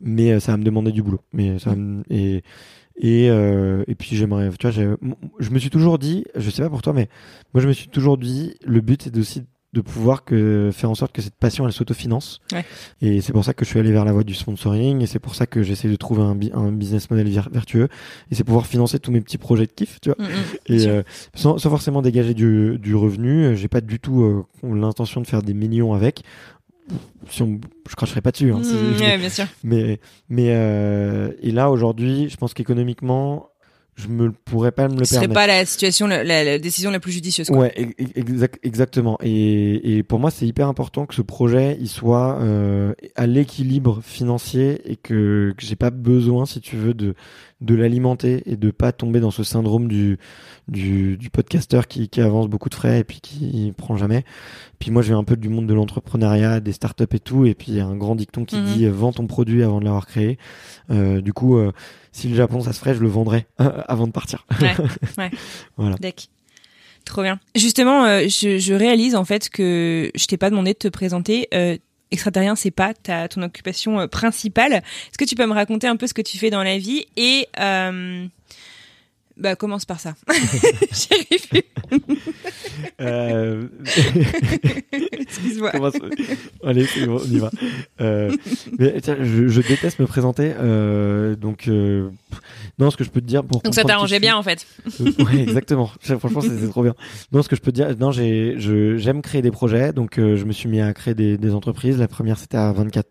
[0.00, 1.20] Mais euh, ça va me demander du boulot.
[1.32, 1.74] Mais ça
[2.94, 4.96] et euh, et puis j'aimerais, tu vois,
[5.38, 7.08] je me suis toujours dit, je sais pas pour toi, mais
[7.54, 10.94] moi je me suis toujours dit, le but c'est aussi de pouvoir que faire en
[10.94, 12.40] sorte que cette passion elle s'autofinance.
[12.52, 12.64] Ouais.
[13.00, 15.18] Et c'est pour ça que je suis allé vers la voie du sponsoring et c'est
[15.18, 17.88] pour ça que j'essaie de trouver un, un business model ver- vertueux
[18.30, 20.22] et c'est pouvoir financer tous mes petits projets de kiff, tu vois.
[20.22, 20.74] Mm, mm.
[20.74, 21.02] Et euh,
[21.34, 25.26] sans, sans forcément dégager du, du revenu, euh, j'ai pas du tout euh, l'intention de
[25.26, 26.22] faire des millions avec.
[27.30, 27.58] Si on,
[27.88, 28.52] je cracherai pas dessus.
[28.52, 29.46] Hein, Mm, ouais, bien sûr.
[29.64, 33.48] mais mais euh, et là aujourd'hui, je pense qu'économiquement,
[33.94, 35.40] je me pourrais pas me le Ce serait permettre.
[35.40, 37.48] pas la situation, la, la- la décision la plus judicieuse.
[37.48, 37.58] Quoi.
[37.58, 39.18] Ouais, ex- exact, exactement.
[39.22, 44.00] Et, et pour moi, c'est hyper important que ce projet, il soit euh, à l'équilibre
[44.02, 47.14] financier et que, que j'ai pas besoin, si tu veux, de
[47.62, 50.18] de l'alimenter et de pas tomber dans ce syndrome du
[50.68, 54.24] du, du podcasteur qui, qui avance beaucoup de frais et puis qui prend jamais.
[54.78, 57.46] Puis moi, je viens un peu du monde de l'entrepreneuriat, des startups et tout.
[57.46, 58.64] Et puis il y a un grand dicton qui Mhm.
[58.74, 60.38] dit euh, vends ton produit avant de l'avoir créé.
[60.90, 61.72] Euh, du coup, euh,
[62.12, 64.46] si le Japon ça se ferait, je le vendrais avant de partir.
[64.60, 64.74] Ouais,
[65.18, 65.30] ouais.
[65.76, 65.96] Voilà.
[65.96, 66.28] Deck.
[67.04, 67.40] Trop bien.
[67.56, 71.48] Justement, euh, je, je réalise en fait que je t'ai pas demandé de te présenter.
[72.12, 74.74] Extraterrien, c'est pas ta ton occupation euh, principale.
[74.74, 77.06] Est-ce que tu peux me raconter un peu ce que tu fais dans la vie
[77.16, 78.26] et euh,
[79.36, 80.14] bah commence par ça.
[80.92, 81.62] J'y arrive.
[83.00, 83.68] Euh...
[85.12, 85.72] Excuse-moi.
[86.64, 87.50] Allez, bon, on y va.
[88.00, 88.34] Euh,
[88.78, 91.68] mais tiens, je, je déteste me présenter, euh, donc
[92.78, 94.66] non, ce que je peux te dire pour Donc ça t'arrangeait bien en fait.
[95.32, 95.90] exactement.
[96.00, 96.94] Franchement, c'est trop bien.
[97.32, 100.52] Non, ce que je peux te dire, non, j'aime créer des projets, donc je me
[100.52, 101.98] suis mis à créer des, des entreprises.
[101.98, 103.06] La première, c'était à 24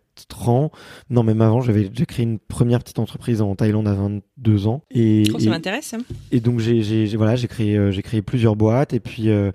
[0.48, 0.72] ans.
[1.10, 4.84] Non, même avant, j'avais déjà créé une première petite entreprise en Thaïlande à 22 ans.
[4.92, 5.94] Et, Oh, ça m'intéresse.
[5.94, 6.00] hein.
[6.32, 9.30] et donc j'ai j'ai j'ai- voilà j'ai créé euh, j'ai créé plusieurs boîtes et puis
[9.30, 9.52] euh,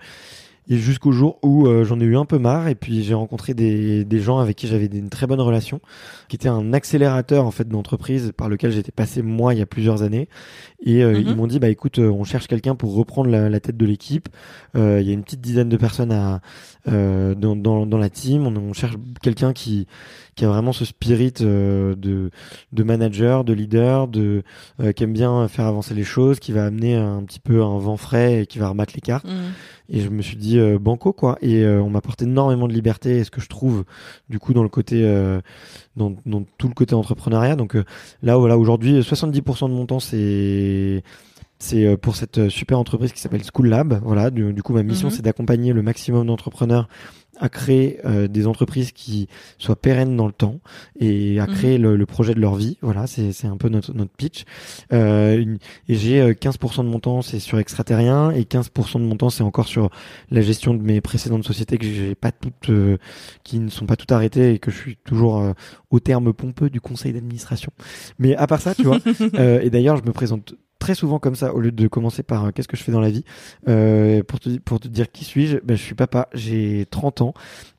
[0.69, 3.55] et jusqu'au jour où euh, j'en ai eu un peu marre et puis j'ai rencontré
[3.55, 5.81] des des gens avec qui j'avais une très bonne relation
[6.29, 9.67] qui était un accélérateur en fait d'entreprise par lequel j'étais passé moi il y a
[9.67, 10.29] plusieurs années
[10.85, 11.25] et euh, Mhm.
[11.27, 13.87] ils m'ont dit bah écoute euh, on cherche quelqu'un pour reprendre la, la tête de
[13.87, 14.29] l'équipe
[14.77, 16.41] Euh, il y a une petite dizaine de personnes à
[16.89, 19.87] euh, dans, dans dans la team on, on cherche quelqu'un qui
[20.35, 22.31] qui a vraiment ce spirit euh, de
[22.73, 24.43] de manager de leader de
[24.81, 27.79] euh, qui aime bien faire avancer les choses, qui va amener un petit peu un
[27.79, 29.25] vent frais et qui va rebattre les cartes.
[29.27, 29.53] Mhm.
[29.89, 31.39] Et je me suis dit banco quoi.
[31.43, 33.19] Et on m'apporte énormément de liberté.
[33.19, 33.85] Et ce que je trouve
[34.29, 35.03] du coup dans le côté
[35.97, 37.57] dans, dans, tout le côté entrepreneuriat.
[37.57, 37.77] Donc
[38.23, 41.03] là voilà aujourd'hui 70% de mon temps c'est
[41.59, 44.01] c'est pour cette super entreprise qui s'appelle School Lab.
[44.05, 45.15] Voilà, du, coup ma mission mhm.
[45.15, 46.89] c'est d'accompagner le maximum d'entrepreneurs
[47.39, 49.29] à créer euh, des entreprises qui
[49.59, 50.61] soient pérennes dans le temps
[50.99, 51.55] et à mhm.
[51.55, 52.79] créer le, projet de leur vie.
[52.83, 54.45] Voilà, c'est un peu notre notre pitch.
[54.93, 55.57] Euh,
[55.89, 59.31] et j'ai 15% euh, de mon temps c'est sur extraterrien et 15% de mon temps
[59.31, 59.91] c'est encore sur
[60.31, 62.99] la gestion de mes précédentes sociétés que j'ai pas toutes euh,
[63.45, 65.43] qui ne sont pas toutes arrêtées et que je suis toujours
[65.91, 67.73] au terme pompeux du conseil d'administration.
[68.19, 68.99] Mais à part ça, tu vois.
[69.63, 72.51] et d'ailleurs, je me présente très souvent comme ça au lieu de commencer par euh,
[72.51, 73.25] qu'est-ce que je fais dans la vie
[73.69, 77.35] euh, pour te pour te dire qui suis-je ben je suis papa j'ai 30 ans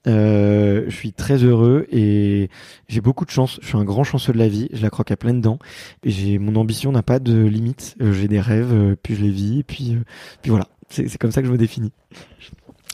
[0.07, 2.49] euh, je suis très heureux et
[2.87, 5.11] j'ai beaucoup de chance je suis un grand chanceux de la vie je la croque
[5.11, 5.59] à pleines dents
[6.03, 9.23] et j'ai mon ambition n'a pas de limite euh, j'ai des rêves euh, puis je
[9.23, 9.97] les vis puis
[10.41, 11.91] puis voilà c'est comme ça que je me définis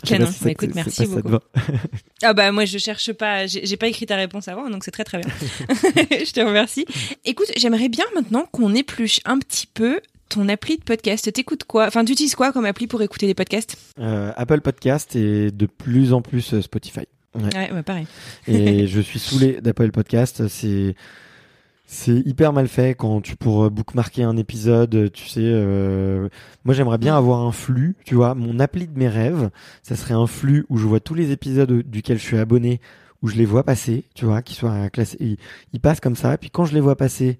[0.06, 0.30] Canon.
[0.41, 1.38] Bah, écoute, merci beaucoup.
[2.24, 5.04] ah bah moi je cherche pas, j'ai pas écrit ta réponse avant, donc c'est très
[5.04, 5.30] très bien.
[5.70, 6.86] je te remercie.
[7.26, 9.99] Écoute, j'aimerais bien maintenant qu'on épluche un petit peu
[10.30, 11.32] ton appli de podcast.
[11.32, 11.88] T'écoutes quoi?
[11.88, 13.78] Enfin, tu utilises quoi comme appli pour écouter des podcasts?
[13.99, 17.08] Euh, Apple Podcast et de plus en plus euh, Spotify.
[17.36, 18.06] Ouais, ouais, pareil.
[18.47, 20.47] et je suis saoulé d'Apple Podcast.
[20.47, 20.95] C'est
[21.86, 25.42] c'est hyper mal fait quand tu pour bookmarker un épisode, tu sais.
[25.44, 26.30] Euh,
[26.64, 28.36] moi, j'aimerais bien avoir un flux, tu vois.
[28.36, 29.50] Mon appli de mes rêves,
[29.82, 32.80] ça serait un flux où je vois tous les épisodes duquel je suis abonné,
[33.22, 35.38] où je les vois passer, tu vois, qui soient classés.
[35.74, 36.34] Ils, passent comme ça.
[36.34, 37.38] Et puis quand je les vois passer,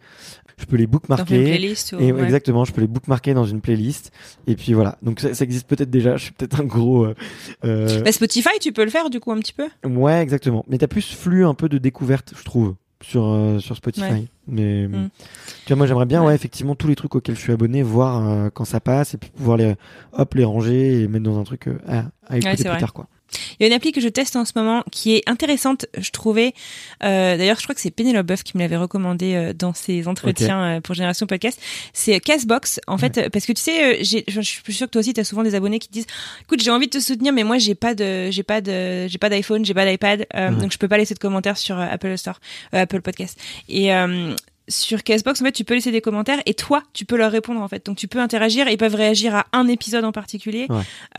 [0.58, 1.24] je peux les bookmarker.
[1.24, 4.12] Dans une playlist, et exactement, je peux les bookmarker dans une playlist.
[4.46, 4.98] Et puis voilà.
[5.02, 6.18] Donc ça, ça existe peut-être déjà.
[6.18, 7.06] Je suis peut-être un gros.
[7.06, 7.16] Euh,
[7.64, 8.02] euh...
[8.02, 9.68] Bah, Spotify, tu peux le faire du coup un petit peu?
[9.86, 10.66] Ouais, exactement.
[10.68, 14.28] Mais t'as plus flux un peu de découverte, je trouve sur euh, sur Spotify.
[14.48, 15.10] Mais mm.
[15.66, 16.34] tu vois, moi j'aimerais bien, ouais.
[16.34, 19.30] effectivement, tous les trucs auxquels je suis abonné, voir euh, quand ça passe et puis
[19.30, 19.76] pouvoir les
[20.14, 23.08] hop les ranger et mettre dans un truc euh, à, à écouter plus tard, quoi.
[23.60, 26.12] Il y a une appli que je teste en ce moment qui est intéressante, je
[26.12, 26.54] trouvais.
[27.04, 30.08] Euh, D'ailleurs, je crois que c'est Pénélope Boeuf qui me l'avait recommandé euh, dans ses
[30.08, 31.60] entretiens euh, pour Génération Podcast.
[31.94, 35.14] C'est Castbox, en fait, parce que tu sais, euh, je suis sûre que toi aussi,
[35.14, 36.08] tu as souvent des abonnés qui te disent,
[36.42, 39.18] écoute, j'ai envie de te soutenir, mais moi, j'ai pas de, j'ai pas de, j'ai
[39.18, 40.26] pas d'iPhone, j'ai pas d'iPad,
[40.60, 42.40] donc je peux pas laisser de commentaires sur Apple Store,
[42.72, 43.40] Apple Podcast.
[43.70, 43.92] Et
[44.70, 47.62] sur Castbox, en fait, tu peux laisser des commentaires et toi, tu peux leur répondre
[47.62, 47.86] en fait.
[47.86, 48.68] Donc, tu peux interagir.
[48.70, 50.68] Ils peuvent réagir à un épisode en particulier.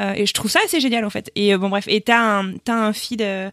[0.01, 1.30] Euh, et je trouve ça assez génial en fait.
[1.34, 1.84] Et euh, bon, bref.
[1.88, 3.51] Et t'as un t'as un feed euh,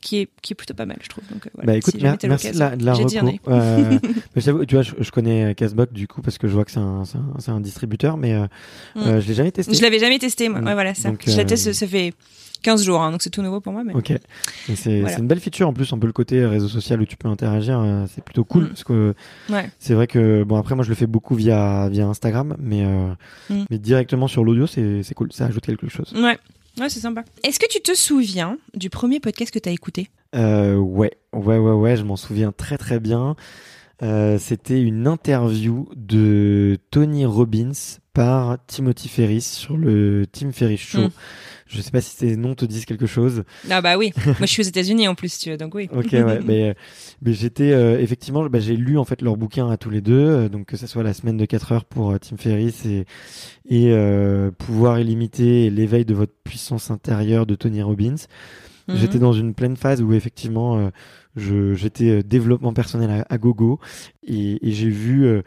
[0.00, 1.24] qui est qui est plutôt pas mal, je trouve.
[1.30, 3.08] Donc, voilà, bah écoute, merci de la, de la reco.
[4.66, 7.52] tu vois, je, connais Castbox du coup parce que je vois que c'est un un,
[7.52, 8.48] un, distributeur, mais mm.
[9.20, 9.74] je l'ai jamais testé.
[9.74, 10.48] Je l'avais jamais testé.
[10.48, 10.60] Moi.
[10.60, 11.10] Ouais, voilà ça.
[11.10, 11.72] Donc, je la teste.
[11.72, 12.12] Ça fait
[12.62, 13.84] 15 jours, hein, donc c'est tout nouveau pour moi.
[13.84, 13.94] Mais...
[13.94, 14.12] Ok.
[14.74, 17.28] C'est une belle feature en plus, un peu le côté réseau social où tu peux
[17.28, 18.68] interagir, euh, c'est plutôt cool mm.
[18.68, 19.14] parce que
[19.50, 19.70] ouais.
[19.78, 23.12] c'est vrai que bon après moi je le fais beaucoup via via Instagram, mais euh,
[23.50, 23.64] mm.
[23.70, 26.12] mais directement sur l'audio c'est c'est cool, ça ajoute quelque chose.
[26.14, 26.38] Ouais.
[26.78, 27.24] Ouais, c'est sympa.
[27.42, 30.10] Est-ce que tu te souviens du premier podcast que tu as écouté?
[30.36, 33.34] Euh, Ouais, ouais, ouais, ouais, je m'en souviens très très bien.
[34.00, 37.72] Euh, c'était une interview de Tony Robbins
[38.14, 41.00] par Timothy Ferris sur le Tim Ferris Show.
[41.00, 41.10] Mm.
[41.68, 43.44] Je sais pas si ces noms te disent quelque chose.
[43.70, 44.12] Ah bah oui.
[44.24, 45.88] Moi je suis aux États-Unis en plus, tu vois, donc oui.
[45.94, 46.40] ok, ouais.
[46.44, 46.74] mais,
[47.20, 50.14] mais j'étais euh, effectivement, bah, j'ai lu en fait leur bouquin à tous les deux,
[50.14, 53.04] euh, donc que ce soit la semaine de 4 heures pour euh, Tim Ferriss et
[53.70, 53.92] et
[54.56, 58.14] pouvoir illimité l'éveil de votre puissance intérieure de Tony Robbins.
[58.88, 58.96] Mhm.
[58.96, 60.90] J'étais dans une pleine phase où effectivement,
[61.36, 63.78] j'étais développement personnel à, à gogo
[64.26, 65.42] et, et j'ai vu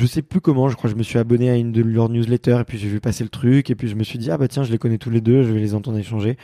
[0.00, 2.08] je sais plus comment, je crois que je me suis abonné à une de leurs
[2.08, 4.38] newsletters et puis j'ai vu passer le truc et puis je me suis dit ah
[4.38, 6.38] bah tiens je les connais tous les deux, je vais les entendre échanger.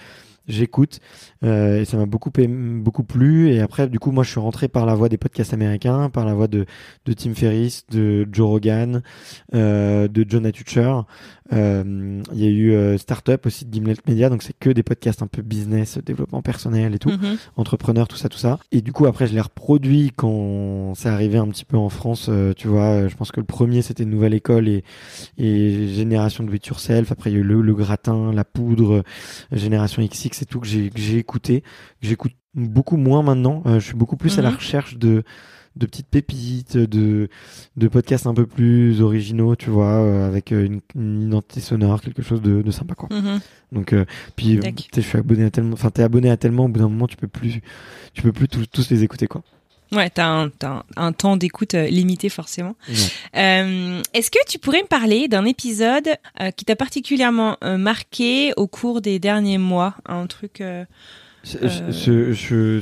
[0.46, 1.00] J'écoute
[1.42, 4.68] euh, et ça m'a beaucoup beaucoup plu et après du coup moi je suis rentré
[4.68, 6.66] par la voie des podcasts américains par la voie de,
[7.04, 9.02] de Tim Ferriss de Joe Rogan
[9.54, 11.00] euh, de Jonah Tutcher
[11.53, 15.22] il y a eu euh, Startup aussi de Gimlet Media donc c'est que des podcasts
[15.22, 17.38] un peu business développement personnel et tout mm-hmm.
[17.57, 21.38] entrepreneur tout ça tout ça et du coup après je l'ai reproduit quand c'est arrivé
[21.38, 24.34] un petit peu en France euh, tu vois je pense que le premier c'était Nouvelle
[24.34, 24.84] École et,
[25.38, 29.03] et Génération de It Yourself après il y a eu le, le gratin la poudre
[29.53, 31.62] Génération XX c'est tout que j'ai j'ai écouté,
[32.01, 33.62] que j'écoute beaucoup moins maintenant.
[33.66, 34.57] Euh, je suis beaucoup plus à la mhm.
[34.57, 35.24] recherche de
[35.77, 37.29] de petites pépites, de
[37.77, 42.22] de podcasts un peu plus originaux, tu vois, euh, avec euh, une, identité sonore, quelque
[42.22, 43.09] chose de, de sympa quoi.
[43.11, 43.41] Mhm.
[43.72, 43.95] Donc
[44.37, 44.61] puis
[44.95, 47.16] je suis abonné à tellement, enfin t'es abonné à tellement, au bout d'un moment tu
[47.16, 47.61] peux plus,
[48.14, 49.43] tu peux plus tous les écouter quoi.
[49.93, 52.74] Ouais, t'as un, as un, temps d'écoute euh, limité forcément.
[53.37, 56.09] Euh, Est-ce que tu pourrais me parler d'un épisode
[56.41, 60.62] euh, qui t'a particulièrement euh, marqué au cours des derniers mois, un truc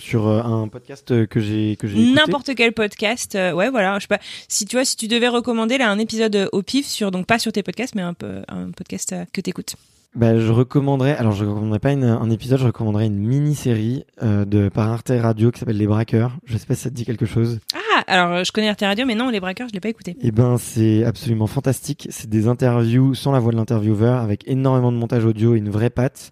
[0.01, 4.21] sur un podcast que j'ai que j'ai n'importe quel podcast ouais voilà je sais pas
[4.49, 7.39] si tu vois si tu devais recommander là un épisode au pif sur donc pas
[7.39, 9.77] sur tes podcasts mais un peu un podcast que t'écoutes
[10.17, 14.45] bah, je recommanderais, alors je recommanderais pas une- un épisode, je recommanderais une mini-série euh,
[14.45, 16.37] de par Arte Radio qui s'appelle Les Braqueurs.
[16.47, 17.59] Je sais pas si ça te dit quelque chose.
[17.97, 20.17] Ah, alors euh, je connais RT Radio, mais non, les braqueurs, je l'ai pas écouté.
[20.23, 22.07] Eh ben, c'est absolument fantastique.
[22.11, 25.69] C'est des interviews sans la voix de l'intervieweur, avec énormément de montage audio et une
[25.71, 26.31] vraie patte.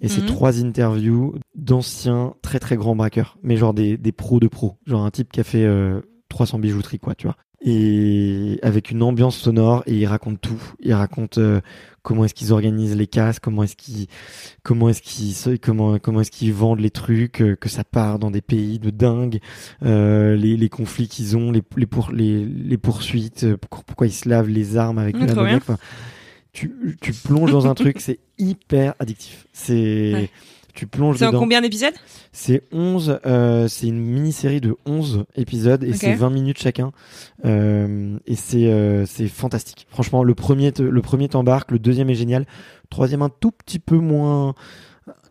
[0.00, 0.26] Et c'est Mhm.
[0.28, 4.76] trois interviews d'anciens très très grands braqueurs, mais genre des, des pros de pros.
[4.86, 7.36] Genre un type qui a fait euh, 300 bijouteries, quoi, tu vois.
[7.62, 10.62] Et avec une ambiance sonore, et il raconte tout.
[10.80, 11.60] Il raconte euh,
[12.02, 14.06] comment est-ce qu'ils organisent les casses, comment est-ce qu'ils,
[14.62, 18.30] comment est-ce qu'ils, comment, comment est-ce qu'ils vendent les trucs, euh, que ça part dans
[18.30, 19.40] des pays de dingue,
[19.84, 24.12] euh, les, les conflits qu'ils ont, les, les, pour, les, les poursuites, euh, pourquoi, ils
[24.12, 25.34] se lavent les armes avec Mmh, la
[26.52, 29.46] tu, tu plonges dans un truc, c'est hyper addictif.
[29.52, 30.30] C'est, Ouais.
[30.74, 31.94] tu plonges C'est en combien d'épisodes
[32.32, 36.92] C'est 11, euh, c'est une mini-série de 11 épisodes et c'est 20 minutes chacun.
[37.44, 39.86] Euh, et c'est euh, fantastique.
[39.90, 43.50] Franchement, le premier te- le premier t'embarque, le deuxième est génial, le troisième un tout
[43.52, 44.54] petit peu moins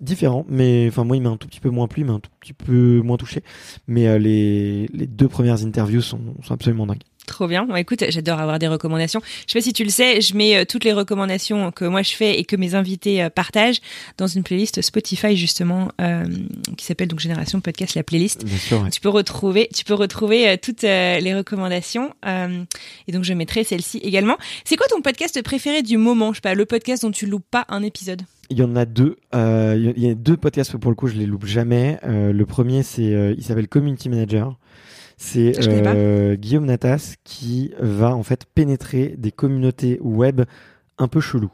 [0.02, 2.32] différent, mais enfin moi il m'a un tout petit peu moins plu, mais un tout
[2.42, 3.44] petit peu moins touché.
[3.88, 7.04] Mais euh, les les deux premières interviews sont, sont absolument dingues.
[7.30, 7.64] Trop bien.
[7.66, 9.22] Bon, écoute, j'adore avoir des recommandations.
[9.46, 12.02] Je sais pas si tu le sais, je mets euh, toutes les recommandations que moi
[12.02, 13.82] je fais et que mes invités euh, partagent
[14.18, 16.26] dans une playlist Spotify justement euh,
[16.76, 18.44] qui s'appelle donc Génération Podcast, la playlist.
[18.44, 18.82] Bien sûr.
[18.82, 18.90] ouais.
[18.90, 22.64] Tu peux retrouver, tu peux retrouver toutes les recommandations euh,
[23.08, 24.38] et donc je mettrai celle-ci également.
[24.66, 26.32] C'est quoi ton podcast préféré du moment?
[26.34, 28.24] Je sais pas, le podcast dont tu loupes pas un épisode.
[28.50, 29.18] Il y en a deux.
[29.36, 32.00] Euh, il y a- deux podcasts pour le coup, je les loupe jamais.
[32.04, 34.58] Le premier, c'est, il s'appelle Community Manager.
[35.22, 40.44] C'est euh, Guillaume Natas qui va en fait pénétrer des communautés web
[40.98, 41.52] un peu chelous.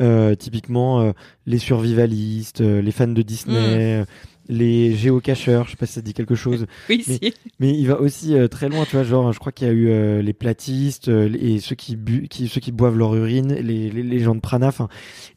[0.00, 1.12] Euh, typiquement euh,
[1.46, 4.04] les survivalistes, euh, les fans de Disney, euh,
[4.48, 6.66] les géocacheurs, je sais pas si ça te dit quelque chose.
[6.88, 7.34] Oui, Mais- si.
[7.60, 9.72] Mais il va aussi euh, très loin, tu vois, genre je crois qu'il y a
[9.74, 13.52] eu euh, les platistes euh, et ceux qui, bu qui ceux qui boivent leur urine,
[13.54, 14.88] les, les, les gens de prana, enfin,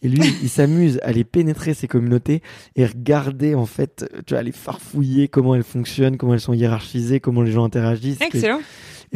[0.02, 2.42] et lui il s'amuse à aller pénétrer ces communautés
[2.76, 7.20] et regarder en fait, tu vois, les farfouiller, comment elles fonctionnent, comment elles sont hiérarchisées,
[7.20, 8.22] comment les gens interagissent.
[8.22, 8.60] Excellent.
[8.60, 8.64] Et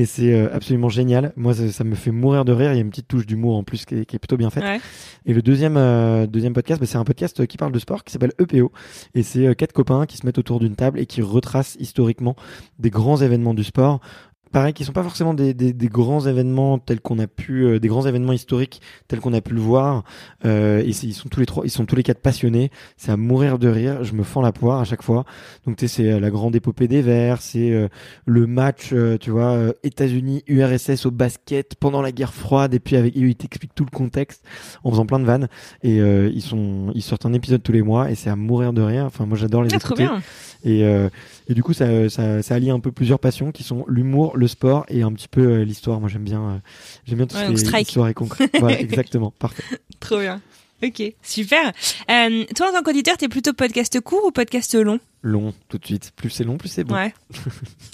[0.04, 1.32] c'est euh, absolument génial.
[1.38, 2.74] Moi ça, ça me fait mourir de rire.
[2.74, 4.50] Il y a une petite touche d'humour en plus qui est, qui est plutôt bien
[4.50, 4.64] faite.
[4.64, 4.82] Ouais.
[5.26, 8.12] Et le deuxième, euh, deuxième podcast, bah, c'est un podcast qui parle de sport qui
[8.12, 8.74] s'appelle EPO.
[9.14, 12.36] Et c'est euh, quatre copains qui se mettent autour d'une table et qui retracent historiquement
[12.78, 14.02] des grands événements du sport.
[14.56, 17.78] Pareil, qui sont pas forcément des, des, des grands événements tels qu'on a pu, euh,
[17.78, 20.06] des grands événements historiques tels qu'on a pu le voir.
[20.46, 22.72] Euh, et ils sont tous les trois, ils sont tous les quatre passionnés.
[22.96, 24.06] C'est à mourir de rire.
[24.06, 25.26] Je me fends la poire à chaque fois.
[25.66, 27.90] Donc tu sais, c'est euh, la grande épopée des Verts, c'est euh,
[28.26, 32.74] le match, euh, tu vois, euh, États-Unis URSS au basket pendant la guerre froide.
[32.74, 34.46] Et puis avec, ils t'expliquent tout le contexte
[34.86, 35.50] en faisant plein de vannes.
[35.84, 38.72] Et euh, ils sont, ils sortent un épisode tous les mois et c'est à mourir
[38.72, 39.04] de rire.
[39.04, 40.22] Enfin, moi j'adore les Ah, trop bien.
[40.66, 41.10] Et, euh,
[41.48, 44.48] et du coup, ça, ça, ça allie un peu plusieurs passions qui sont l'humour, le
[44.48, 46.00] sport et un petit peu euh, l'histoire.
[46.00, 46.58] Moi, j'aime bien, euh,
[47.06, 47.88] j'aime bien tout Ouais, ce qui est Strike.
[47.88, 48.50] histoire et concret.
[48.60, 49.64] voilà, exactement, parfait.
[50.00, 50.42] Trop bien.
[50.84, 51.72] Ok, super.
[52.12, 55.00] Euh, toi, en tant qu'auditeur, t'es plutôt podcast court ou podcast long?
[55.22, 56.12] Long, tout de suite.
[56.16, 56.96] Plus c'est long, plus c'est bon.
[56.96, 57.14] Ouais.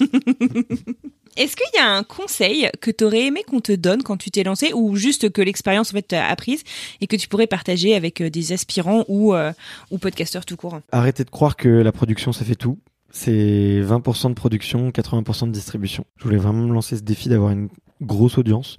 [1.36, 4.42] Est-ce qu'il y a un conseil que t'aurais aimé qu'on te donne quand tu t'es
[4.42, 6.62] lancé ou juste que l'expérience en fait t'a apprise
[7.00, 9.52] et que tu pourrais partager avec euh, des aspirants ou, euh,
[9.90, 10.80] ou podcasteurs tout court?
[10.90, 12.78] Arrêtez de croire que la production, ça fait tout.
[13.10, 16.04] C'est 20% de production, 80% de distribution.
[16.18, 17.68] Je voulais vraiment me lancer ce défi d'avoir une
[18.02, 18.78] grosse audience.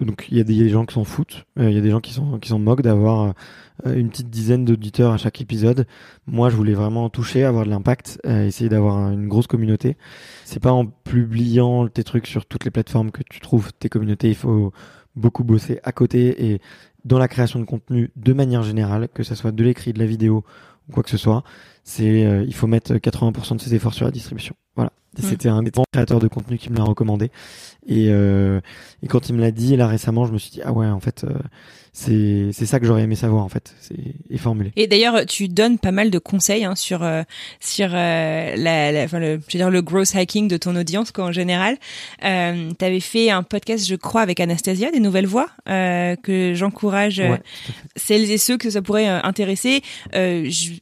[0.00, 2.00] Donc il y a des gens qui s'en foutent, euh, il y a des gens
[2.00, 3.34] qui s'en moquent d'avoir
[3.86, 5.86] euh, une petite dizaine d'auditeurs à chaque épisode.
[6.26, 9.96] Moi, je voulais vraiment en toucher, avoir de l'impact, euh, essayer d'avoir une grosse communauté.
[10.44, 14.28] C'est pas en publiant tes trucs sur toutes les plateformes que tu trouves tes communautés.
[14.28, 14.72] Il faut
[15.16, 16.60] beaucoup bosser à côté et
[17.04, 20.06] dans la création de contenu de manière générale, que ça soit de l'écrit, de la
[20.06, 20.44] vidéo
[20.88, 21.42] ou quoi que ce soit.
[21.84, 24.54] C'est euh, il faut mettre 80% de ses efforts sur la distribution.
[24.76, 24.92] Voilà.
[25.18, 25.22] Mm.
[25.22, 27.30] C'était un des créateurs de contenu qui me l'a recommandé.
[27.86, 28.60] Et, euh,
[29.02, 31.00] et quand il me l'a dit là récemment, je me suis dit ah ouais en
[31.00, 31.32] fait euh,
[31.94, 33.74] c'est c'est ça que j'aurais aimé savoir en fait.
[34.28, 34.72] Et formulé.
[34.76, 37.22] Et d'ailleurs, tu donnes pas mal de conseils hein, sur euh,
[37.60, 41.10] sur euh, la, la- enfin le, je veux dire le growth hacking de ton audience
[41.10, 41.78] quoi en général.
[42.24, 47.18] Euh, T'avais fait un podcast, je crois, avec Anastasia, des nouvelles voix, euh, que j'encourage
[47.20, 47.42] euh, Ouais,
[47.96, 49.82] celles et ceux que ça pourrait euh, intéresser.
[50.14, 50.72] Euh, je-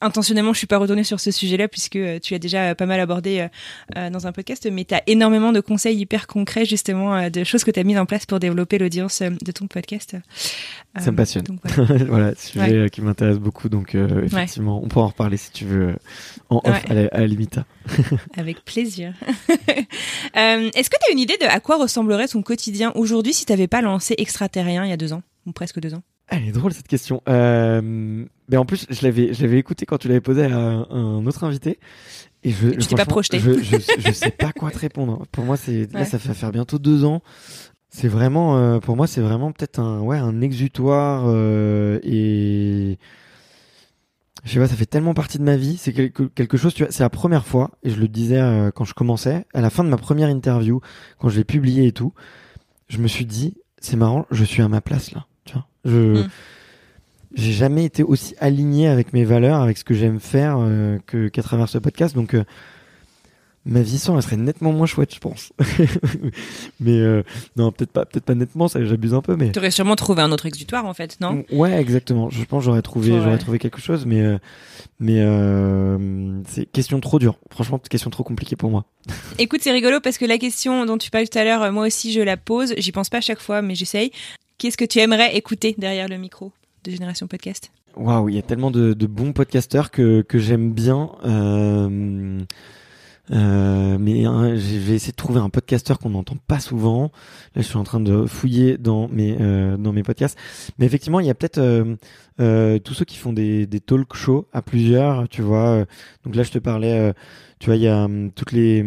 [0.00, 2.86] Intentionnellement, je suis pas retournée sur ce sujet-là puisque euh, tu as déjà euh, pas
[2.86, 3.48] mal abordé
[3.96, 7.64] euh, dans un podcast, mais tu as énormément de conseils hyper concrets justement de choses
[7.64, 10.16] que tu as mises en place pour développer l'audience de ton podcast.
[10.98, 11.42] Ça Euh, me passionne.
[11.44, 12.04] donc voilà.
[12.08, 12.90] voilà, sujet Ouais.
[12.90, 13.68] qui m'intéresse beaucoup.
[13.68, 15.96] Donc euh, effectivement, on pourra en reparler si tu veux euh,
[16.50, 16.90] en off Ouais.
[16.90, 17.58] à, la, à la limite.
[18.36, 19.14] Avec plaisir.
[20.36, 23.44] Euh, Est-ce que tu as une idée de à quoi ressemblerait ton quotidien aujourd'hui si
[23.46, 26.02] tu n'avais pas lancé Extraterrien il y a deux ans ou presque deux ans?
[26.28, 27.22] Elle est drôle cette question.
[27.28, 30.86] Euh, mais en plus, je l'avais, je l'avais écouté quand tu l'avais posé à un,
[30.90, 31.78] un autre invité.
[32.44, 33.38] Et je, t'es pas projeté.
[33.38, 35.26] Je, je, je sais pas quoi te répondre.
[35.32, 37.22] Pour moi, c'est là, ça fait faire bientôt deux ans.
[37.90, 42.98] C'est vraiment, euh, pour moi, c'est vraiment peut-être un, ouais, un exutoire euh, et
[44.44, 45.78] je sais pas, ça fait tellement partie de ma vie.
[45.78, 48.70] C'est quelque, quelque chose, tu vois, c'est la première fois et je le disais euh,
[48.70, 50.80] quand je commençais, à la fin de ma première interview,
[51.18, 52.12] quand je l'ai publié et tout,
[52.88, 55.26] je me suis dit, c'est marrant, je suis à ma place là.
[55.88, 56.28] Tu vois, je Mm.
[57.34, 61.28] j'ai jamais été aussi aligné avec mes valeurs, avec ce que j'aime faire euh, que
[61.28, 62.14] qu'à travers ce podcast.
[62.14, 62.44] Donc euh,
[63.66, 65.52] ma vie sans, elle serait nettement moins chouette, je pense.
[66.80, 67.22] mais euh,
[67.56, 70.22] non, peut-être pas, peut-être pas nettement, ça j'abuse un peu, mais Tu aurais sûrement trouvé
[70.22, 71.44] un autre exutoire en fait, non?
[71.52, 72.30] Ouais, exactement.
[72.30, 73.20] Je pense que j'aurais trouvé, Ouais.
[73.22, 74.38] j'aurais trouvé quelque chose, mais euh,
[75.00, 77.38] mais euh, c'est question trop dure.
[77.50, 78.84] Franchement, question trop compliquée pour moi.
[79.38, 82.12] Écoute, c'est rigolo parce que la question dont tu parlais tout à l'heure, moi aussi
[82.12, 82.74] je la pose.
[82.78, 84.12] J'y pense pas à chaque fois, mais j'essaye.
[84.58, 86.50] Qu'est-ce que tu aimerais écouter derrière le micro
[86.82, 87.70] de Génération Podcast?
[87.96, 91.10] Waouh, il y a tellement de, bons podcasteurs que, que j'aime bien.
[91.24, 92.40] Euh,
[93.30, 97.12] euh, mais hein, je vais essayer de trouver un podcasteur qu'on n'entend pas souvent.
[97.54, 100.36] Là, je suis en train de fouiller dans mes euh, dans mes podcasts.
[100.80, 101.60] Mais effectivement, il y a peut-être
[102.80, 105.28] tous ceux qui font des, des talk shows à plusieurs.
[105.28, 105.84] Tu vois.
[106.24, 107.14] Donc là, je te parlais.
[107.60, 108.82] tu vois, il y a hum, toutes les.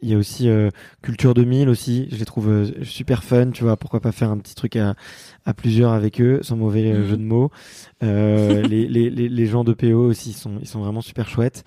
[0.00, 0.70] Il y a aussi euh,
[1.02, 2.08] Culture 2000 aussi.
[2.12, 3.50] Je les trouve euh, super fun.
[3.50, 4.94] Tu vois, pourquoi pas faire un petit truc à
[5.44, 7.08] à plusieurs avec eux, sans mauvais euh, Mhm.
[7.08, 7.50] jeu de mots.
[8.04, 11.64] Euh, les, les, les, gens de PO aussi ils sont, ils sont vraiment super chouettes.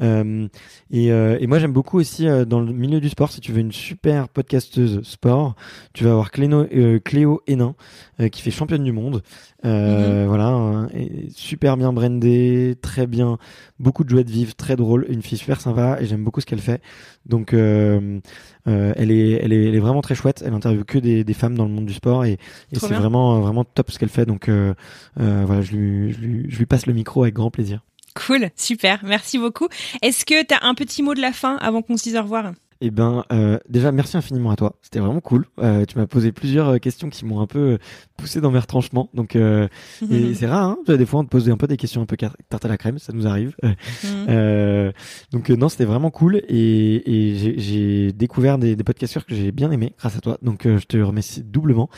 [0.00, 0.46] Euh,
[0.92, 3.50] et, euh, et moi j'aime beaucoup aussi euh, dans le milieu du sport, si tu
[3.52, 5.56] veux une super podcasteuse sport,
[5.92, 7.74] tu vas avoir Cléno, euh, Cléo Hénin
[8.20, 9.22] euh, qui fait championne du monde.
[9.64, 13.38] Euh, Voilà, hein, et super bien brandée, très bien,
[13.78, 16.46] beaucoup de joie de vivre, très drôle, une fille super sympa et j'aime beaucoup ce
[16.46, 16.80] qu'elle fait.
[17.26, 18.20] Donc euh,
[18.68, 20.42] euh, elle, est, elle, est, elle est vraiment très chouette.
[20.44, 22.38] Elle interviewe que des, des femmes dans le monde du sport et,
[22.72, 24.26] c'est vraiment vraiment top ce qu'elle fait.
[24.26, 24.74] Donc euh,
[25.20, 27.84] euh, voilà, je je, lui, je lui passe le micro avec grand plaisir.
[28.14, 29.68] Cool, super, merci beaucoup.
[30.02, 32.22] Est-ce que tu as un petit mot de la fin avant qu'on se dise au
[32.22, 32.52] revoir?
[32.84, 34.74] Eh ben, euh, déjà, merci infiniment à toi.
[34.82, 35.46] C'était vraiment cool.
[35.60, 37.78] Euh, tu m'as posé plusieurs euh, questions qui m'ont un peu euh,
[38.16, 39.08] poussé dans mes retranchements.
[39.14, 39.68] Donc, euh,
[40.10, 40.70] et c'est rare.
[40.70, 42.76] Hein des fois, on te pose un peu des questions un peu tarte à la
[42.76, 42.98] crème.
[42.98, 43.54] Ça nous arrive.
[43.64, 44.92] Euh, Mhm.
[45.32, 46.42] donc, non, c'était vraiment cool.
[46.48, 50.38] Et, et j'ai- découvert des, des podcasteurs que j'ai bien aimés grâce à toi.
[50.42, 51.88] Donc, je te remercie doublement.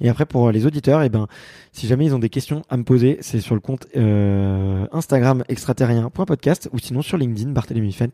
[0.00, 1.26] Et après, pour les auditeurs, eh ben,
[1.72, 5.42] si jamais ils ont des questions à me poser, c'est sur le compte euh, Instagram
[5.48, 8.10] extraterrien.podcast ou sinon sur LinkedIn, Barthélemy Fent.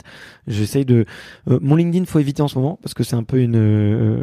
[0.46, 1.04] J'essaye de...
[1.50, 4.22] euh, mon LinkedIn, faut éviter en ce moment parce que c'est un peu une, euh,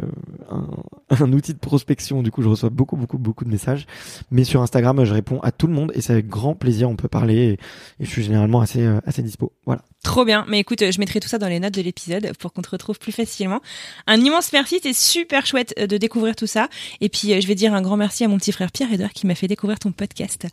[0.50, 0.66] un,
[1.20, 2.22] un outil de prospection.
[2.22, 3.86] Du coup, je reçois beaucoup, beaucoup, beaucoup de messages.
[4.30, 6.88] Mais sur Instagram, je réponds à tout le monde et c'est avec grand plaisir.
[6.88, 9.52] On peut parler et, et je suis généralement assez, euh, assez dispo.
[9.66, 9.82] Voilà.
[10.02, 10.46] Trop bien.
[10.48, 12.98] Mais écoute, je mettrai tout ça dans les notes de l'épisode pour qu'on te retrouve
[12.98, 13.60] plus facilement.
[14.06, 16.68] Un immense merci, c'était super chouette euh, de découvrir tout ça.
[17.02, 19.26] Et puis, euh, je vais dire un grand merci à mon petit frère Pierre-Edouard qui
[19.26, 20.46] m'a fait découvrir ton podcast.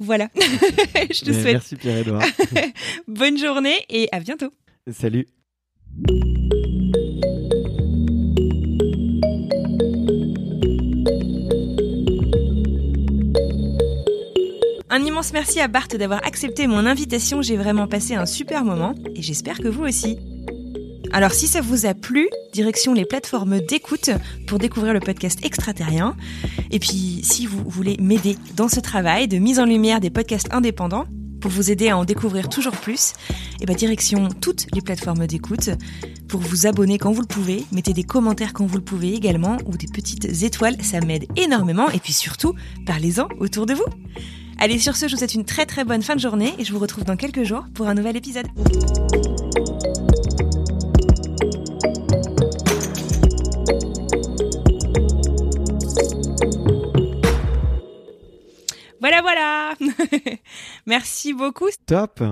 [0.00, 0.28] Voilà.
[0.34, 2.24] je te Mais souhaite Merci Pierre-Edouard.
[3.08, 4.52] bonne journée et à bientôt.
[4.90, 5.28] Salut.
[14.92, 17.42] Un immense merci à Bart d'avoir accepté mon invitation.
[17.42, 20.18] J'ai vraiment passé un super moment et j'espère que vous aussi.
[21.12, 24.10] Alors si ça vous a plu, direction les plateformes d'écoute
[24.48, 26.16] pour découvrir le podcast extraterrien.
[26.72, 30.52] Et puis si vous voulez m'aider dans ce travail de mise en lumière des podcasts
[30.52, 31.04] indépendants,
[31.40, 33.14] pour vous aider à en découvrir toujours plus,
[33.60, 35.70] et ben direction toutes les plateformes d'écoute
[36.28, 39.56] pour vous abonner quand vous le pouvez, mettez des commentaires quand vous le pouvez également
[39.66, 42.54] ou des petites étoiles, ça m'aide énormément et puis surtout,
[42.86, 43.84] parlez-en autour de vous.
[44.58, 46.72] Allez, sur ce, je vous souhaite une très très bonne fin de journée et je
[46.72, 48.46] vous retrouve dans quelques jours pour un nouvel épisode.
[59.10, 59.74] Voilà, voilà
[60.86, 61.66] Merci beaucoup.
[61.84, 62.22] Top.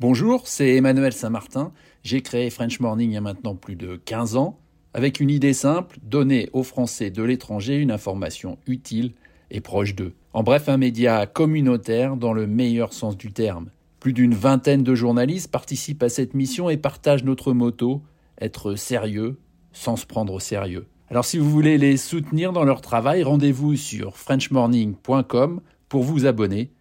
[0.00, 1.70] Bonjour, c'est Emmanuel Saint-Martin.
[2.02, 4.58] J'ai créé French Morning il y a maintenant plus de 15 ans,
[4.94, 9.12] avec une idée simple, donner aux Français de l'étranger une information utile
[9.50, 10.14] et proche d'eux.
[10.32, 13.68] En bref, un média communautaire dans le meilleur sens du terme.
[14.00, 18.00] Plus d'une vingtaine de journalistes participent à cette mission et partagent notre motto,
[18.40, 19.38] être sérieux
[19.74, 20.86] sans se prendre au sérieux.
[21.10, 26.72] Alors si vous voulez les soutenir dans leur travail, rendez-vous sur frenchmorning.com pour vous abonner.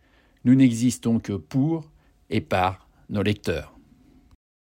[0.45, 1.91] Nous n'existons que pour
[2.29, 3.72] et par nos lecteurs.